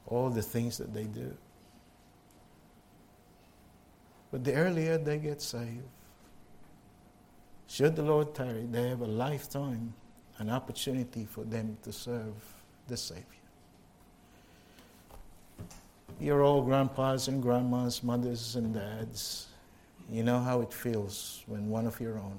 all 0.07 0.29
the 0.29 0.43
things 0.43 0.77
that 0.77 0.93
they 0.93 1.05
do. 1.05 1.35
But 4.31 4.45
the 4.45 4.53
earlier 4.53 4.99
they 4.99 5.17
get 5.17 5.41
saved, 5.41 5.89
should 7.67 7.97
the 7.97 8.03
Lord 8.03 8.35
tarry, 8.35 8.67
they 8.71 8.91
have 8.91 9.01
a 9.01 9.07
lifetime, 9.07 9.95
an 10.37 10.51
opportunity 10.51 11.25
for 11.25 11.45
them 11.45 11.79
to 11.83 11.93
serve 11.93 12.35
the 12.89 12.97
Savior. 12.99 13.25
You're 16.21 16.43
all 16.43 16.61
grandpas 16.61 17.29
and 17.29 17.41
grandmas, 17.43 18.03
mothers 18.03 18.55
and 18.55 18.75
dads. 18.75 19.47
You 20.13 20.23
know 20.23 20.41
how 20.41 20.61
it 20.61 20.75
feels 20.75 21.43
when 21.47 21.71
one 21.71 21.87
of 21.87 21.99
your 21.99 22.19
own 22.19 22.39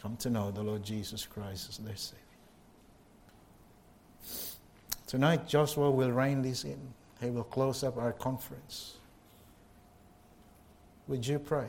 come 0.00 0.16
to 0.16 0.30
know 0.30 0.50
the 0.50 0.62
Lord 0.62 0.82
Jesus 0.82 1.26
Christ 1.26 1.68
as 1.68 1.76
their 1.76 1.94
Savior. 1.96 2.18
Tonight, 5.06 5.46
Joshua 5.46 5.90
will 5.90 6.10
rein 6.10 6.40
this 6.40 6.64
in. 6.64 6.80
He 7.20 7.28
will 7.28 7.44
close 7.44 7.84
up 7.84 7.98
our 7.98 8.12
conference. 8.12 8.96
Would 11.08 11.26
you 11.26 11.38
pray 11.38 11.68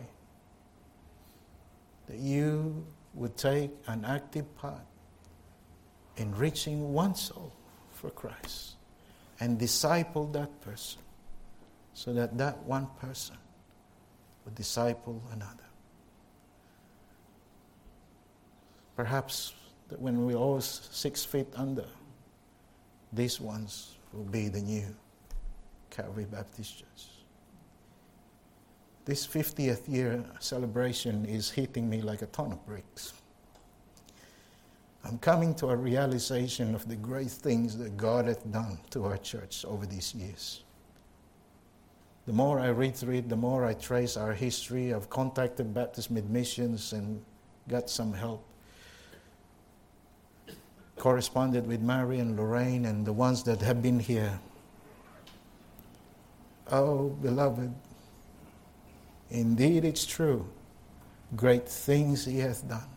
that 2.08 2.18
you 2.18 2.86
would 3.16 3.36
take 3.36 3.72
an 3.88 4.06
active 4.06 4.56
part 4.56 4.86
in 6.16 6.34
reaching 6.34 6.94
one 6.94 7.14
soul 7.14 7.52
for 7.92 8.10
Christ 8.10 8.76
and 9.42 9.60
disciple 9.60 10.28
that 10.28 10.62
person 10.62 11.02
so 11.94 12.14
that 12.14 12.38
that 12.38 12.64
one 12.64 12.88
person 13.02 13.36
would 14.46 14.56
disciple 14.56 15.22
another? 15.32 15.64
Perhaps 18.96 19.54
that 19.90 20.00
when 20.00 20.26
we're 20.26 20.36
all 20.36 20.62
six 20.62 21.26
feet 21.26 21.48
under, 21.56 21.86
these 23.12 23.40
ones 23.40 23.98
will 24.12 24.24
be 24.24 24.48
the 24.48 24.62
new 24.62 24.86
Calvary 25.90 26.26
Baptist 26.26 26.80
Church. 26.80 27.08
This 29.06 29.28
50th 29.28 29.88
year 29.88 30.24
celebration 30.40 31.26
is 31.26 31.50
hitting 31.52 31.90
me 31.90 32.02
like 32.02 32.22
a 32.22 32.28
ton 32.28 32.54
of 32.54 32.66
bricks. 32.66 33.14
I'm 35.04 35.18
coming 35.18 35.54
to 35.56 35.68
a 35.68 35.76
realization 35.76 36.74
of 36.74 36.88
the 36.88 36.96
great 36.96 37.30
things 37.30 37.78
that 37.78 37.98
God 37.98 38.26
has 38.26 38.38
done 38.38 38.80
to 38.92 39.06
our 39.06 39.18
church 39.18 39.66
over 39.66 39.86
these 39.86 40.16
years. 40.16 40.63
The 42.26 42.34
more 42.34 42.60
I 42.60 42.70
read 42.70 42.96
through 42.96 43.16
it, 43.16 43.30
the 43.30 43.36
more 43.36 43.66
I 43.66 43.74
trace 43.74 44.16
our 44.16 44.34
history. 44.34 44.94
I've 44.94 45.10
contacted 45.10 45.74
Baptist 45.74 46.10
Mid 46.10 46.30
Missions 46.30 46.94
and 46.94 47.24
got 47.68 47.90
some 47.90 48.14
help. 48.14 48.46
Corresponded 50.98 51.68
with 51.68 51.82
Mary 51.82 52.20
and 52.20 52.38
Lorraine 52.38 52.86
and 52.86 53.06
the 53.06 53.12
ones 53.12 53.44
that 53.44 53.62
have 53.62 53.82
been 53.82 54.00
here. 54.00 54.40
Oh, 56.72 57.10
beloved, 57.10 57.74
Indeed, 59.34 59.84
it's 59.84 60.06
true. 60.06 60.48
Great 61.36 61.68
things 61.68 62.26
he 62.26 62.38
hath 62.38 62.68
done, 62.70 62.88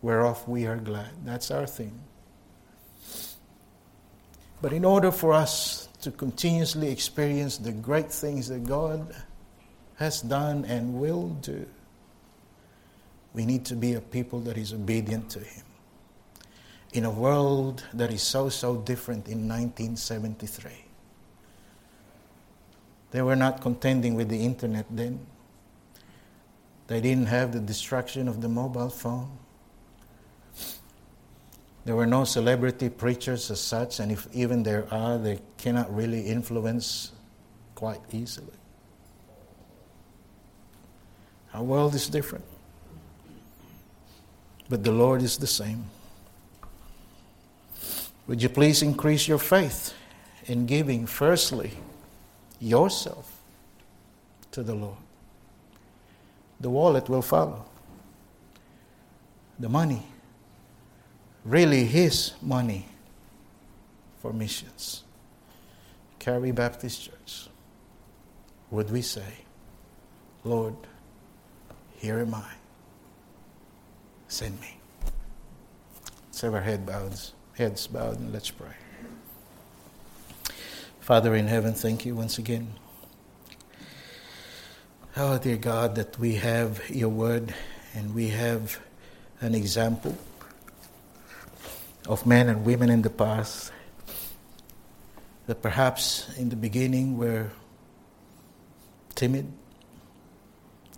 whereof 0.00 0.46
we 0.46 0.66
are 0.66 0.76
glad. 0.76 1.10
That's 1.24 1.50
our 1.50 1.66
theme. 1.66 2.00
But 4.62 4.72
in 4.72 4.84
order 4.84 5.10
for 5.10 5.32
us 5.32 5.88
to 6.02 6.10
continuously 6.10 6.90
experience 6.90 7.58
the 7.58 7.72
great 7.72 8.10
things 8.10 8.48
that 8.48 8.64
God 8.64 9.14
has 9.96 10.22
done 10.22 10.64
and 10.64 10.94
will 10.94 11.28
do, 11.28 11.66
we 13.32 13.44
need 13.44 13.64
to 13.66 13.76
be 13.76 13.94
a 13.94 14.00
people 14.00 14.40
that 14.40 14.56
is 14.56 14.72
obedient 14.72 15.30
to 15.30 15.40
Him. 15.40 15.64
In 16.92 17.04
a 17.04 17.10
world 17.10 17.84
that 17.94 18.12
is 18.12 18.22
so, 18.22 18.48
so 18.48 18.76
different 18.76 19.28
in 19.28 19.46
1973 19.48 20.86
they 23.10 23.22
were 23.22 23.36
not 23.36 23.60
contending 23.60 24.14
with 24.14 24.28
the 24.28 24.44
internet 24.44 24.86
then. 24.90 25.26
They 26.86 27.00
didn't 27.00 27.26
have 27.26 27.52
the 27.52 27.60
destruction 27.60 28.28
of 28.28 28.40
the 28.40 28.48
mobile 28.48 28.90
phone. 28.90 29.30
There 31.84 31.96
were 31.96 32.06
no 32.06 32.24
celebrity 32.24 32.88
preachers 32.88 33.50
as 33.50 33.60
such, 33.60 34.00
and 34.00 34.12
if 34.12 34.28
even 34.32 34.62
there 34.62 34.86
are, 34.92 35.18
they 35.18 35.40
cannot 35.56 35.94
really 35.94 36.26
influence 36.26 37.12
quite 37.74 38.00
easily. 38.12 38.52
Our 41.54 41.62
world 41.62 41.94
is 41.94 42.08
different, 42.08 42.44
but 44.68 44.84
the 44.84 44.92
Lord 44.92 45.22
is 45.22 45.38
the 45.38 45.46
same. 45.46 45.84
Would 48.26 48.42
you 48.42 48.48
please 48.48 48.82
increase 48.82 49.26
your 49.26 49.38
faith 49.38 49.94
in 50.46 50.66
giving, 50.66 51.06
firstly? 51.06 51.72
yourself 52.60 53.40
to 54.52 54.62
the 54.62 54.74
Lord. 54.74 54.96
The 56.60 56.70
wallet 56.70 57.08
will 57.08 57.22
follow. 57.22 57.64
The 59.58 59.68
money, 59.68 60.02
really 61.44 61.84
His 61.84 62.32
money 62.42 62.86
for 64.20 64.32
missions. 64.32 65.04
Calvary 66.18 66.52
Baptist 66.52 67.02
Church, 67.02 67.48
would 68.70 68.90
we 68.90 69.02
say, 69.02 69.32
Lord, 70.44 70.74
here 71.96 72.18
am 72.18 72.34
I. 72.34 72.50
Send 74.28 74.60
me. 74.60 74.78
Let's 76.26 76.40
have 76.42 76.54
our 76.54 76.60
head 76.60 76.86
bowed, 76.86 77.18
heads 77.56 77.86
bowed, 77.86 78.18
and 78.18 78.32
let's 78.32 78.50
pray. 78.50 78.74
Father 81.00 81.34
in 81.34 81.46
heaven, 81.46 81.74
thank 81.74 82.04
you 82.04 82.14
once 82.14 82.38
again. 82.38 82.74
Oh, 85.16 85.38
dear 85.38 85.56
God, 85.56 85.96
that 85.96 86.18
we 86.18 86.36
have 86.36 86.88
your 86.88 87.08
word 87.08 87.52
and 87.94 88.14
we 88.14 88.28
have 88.28 88.78
an 89.40 89.54
example 89.54 90.16
of 92.10 92.26
men 92.26 92.48
and 92.48 92.66
women 92.66 92.90
in 92.90 93.02
the 93.02 93.08
past 93.08 93.70
that 95.46 95.62
perhaps 95.62 96.28
in 96.36 96.48
the 96.48 96.56
beginning 96.56 97.16
were 97.16 97.50
timid, 99.14 99.46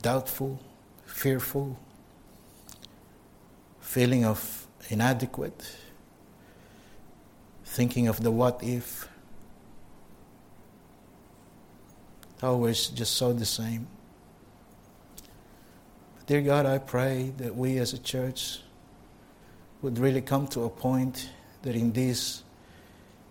doubtful, 0.01 0.59
fearful, 1.05 1.79
feeling 3.79 4.25
of 4.25 4.67
inadequate, 4.89 5.77
thinking 7.63 8.09
of 8.09 8.23
the 8.23 8.31
what 8.31 8.63
if 8.63 9.07
always 12.43 12.87
just 12.89 13.13
so 13.13 13.35
the 13.35 13.45
same. 13.45 13.87
Dear 16.27 16.41
God, 16.41 16.65
I 16.65 16.79
pray 16.79 17.35
that 17.37 17.55
we 17.55 17.77
as 17.77 17.93
a 17.93 17.99
church 17.99 18.63
would 19.83 19.99
really 19.99 20.21
come 20.21 20.47
to 20.49 20.65
a 20.65 20.71
point 20.71 21.29
that 21.63 21.75
in 21.75 21.93
these 21.93 22.43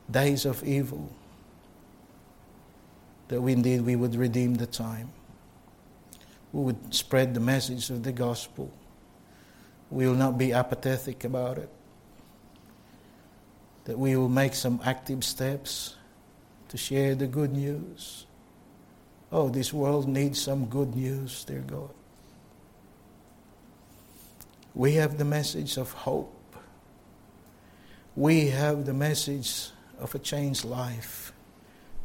days 0.10 0.46
of 0.46 0.64
evil, 0.64 1.10
that 3.30 3.42
we 3.42 3.54
indeed 3.54 3.82
we 3.82 3.96
would 3.96 4.16
redeem 4.16 4.56
the 4.56 4.68
time. 4.68 5.10
We 6.52 6.64
would 6.64 6.94
spread 6.94 7.34
the 7.34 7.40
message 7.40 7.90
of 7.90 8.04
the 8.04 8.12
gospel. 8.12 8.72
We 9.90 10.06
will 10.06 10.16
not 10.16 10.38
be 10.38 10.52
apathetic 10.52 11.24
about 11.24 11.58
it. 11.58 11.70
That 13.86 13.98
we 13.98 14.18
will 14.18 14.30
make 14.30 14.54
some 14.54 14.82
active 14.84 15.24
steps 15.24 15.96
to 16.68 16.78
share 16.78 17.16
the 17.16 17.28
good 17.28 17.54
news. 17.54 18.26
Oh, 19.32 19.48
this 19.48 19.72
world 19.72 20.10
needs 20.10 20.42
some 20.42 20.66
good 20.66 20.94
news, 20.94 21.46
dear 21.46 21.62
God. 21.62 21.90
We 24.76 24.94
have 24.94 25.18
the 25.18 25.26
message 25.26 25.78
of 25.78 25.92
hope. 25.94 26.41
We 28.16 28.50
have 28.50 28.86
the 28.86 28.94
message 28.94 29.70
of 30.00 30.14
a 30.16 30.20
changed 30.20 30.66
life, 30.66 31.32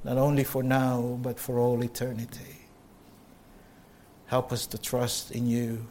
not 0.04 0.18
only 0.18 0.44
for 0.44 0.62
now, 0.62 1.18
but 1.20 1.40
for 1.40 1.58
all 1.58 1.82
eternity. 1.82 2.68
Help 4.26 4.52
us 4.52 4.66
to 4.68 4.78
trust 4.78 5.32
in 5.32 5.46
you 5.48 5.86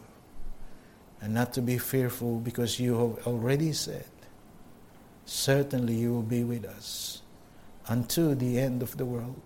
and 1.20 1.34
not 1.34 1.52
to 1.54 1.62
be 1.62 1.76
fearful 1.76 2.38
because 2.38 2.80
you 2.80 2.94
have 2.98 3.26
already 3.26 3.72
said, 3.72 4.06
certainly 5.26 5.94
you 5.94 6.14
will 6.14 6.22
be 6.22 6.44
with 6.44 6.64
us 6.64 7.22
unto 7.88 8.34
the 8.34 8.58
end 8.58 8.82
of 8.82 8.96
the 8.96 9.04
world. 9.04 9.40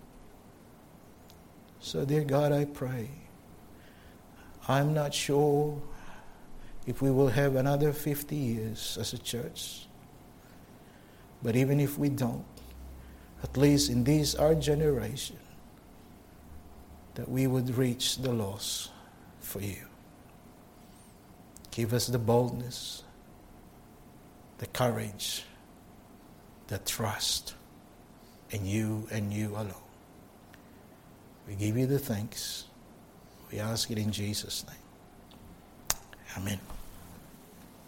So, 1.79 2.05
dear 2.05 2.23
God, 2.23 2.51
I 2.51 2.65
pray. 2.65 3.09
I'm 4.67 4.93
not 4.93 5.13
sure 5.13 5.81
if 6.85 7.01
we 7.01 7.11
will 7.11 7.29
have 7.29 7.55
another 7.55 7.91
50 7.91 8.35
years 8.35 8.97
as 8.99 9.13
a 9.13 9.17
church. 9.17 9.87
But 11.43 11.55
even 11.55 11.79
if 11.79 11.97
we 11.97 12.09
don't, 12.09 12.45
at 13.43 13.57
least 13.57 13.89
in 13.89 14.03
this 14.03 14.35
our 14.35 14.55
generation, 14.55 15.37
that 17.15 17.29
we 17.29 17.47
would 17.47 17.75
reach 17.75 18.17
the 18.17 18.31
lost 18.31 18.91
for 19.39 19.61
you. 19.61 19.85
Give 21.71 21.93
us 21.93 22.07
the 22.07 22.19
boldness, 22.19 23.03
the 24.59 24.67
courage, 24.67 25.43
the 26.67 26.77
trust 26.79 27.55
in 28.51 28.65
you 28.65 29.07
and 29.11 29.33
you 29.33 29.49
alone. 29.55 29.73
We 31.47 31.55
give 31.55 31.77
you 31.77 31.87
the 31.87 31.99
thanks. 31.99 32.65
We 33.51 33.59
ask 33.59 33.89
it 33.91 33.97
in 33.97 34.11
Jesus' 34.11 34.65
name. 34.67 35.99
Amen. 36.37 36.59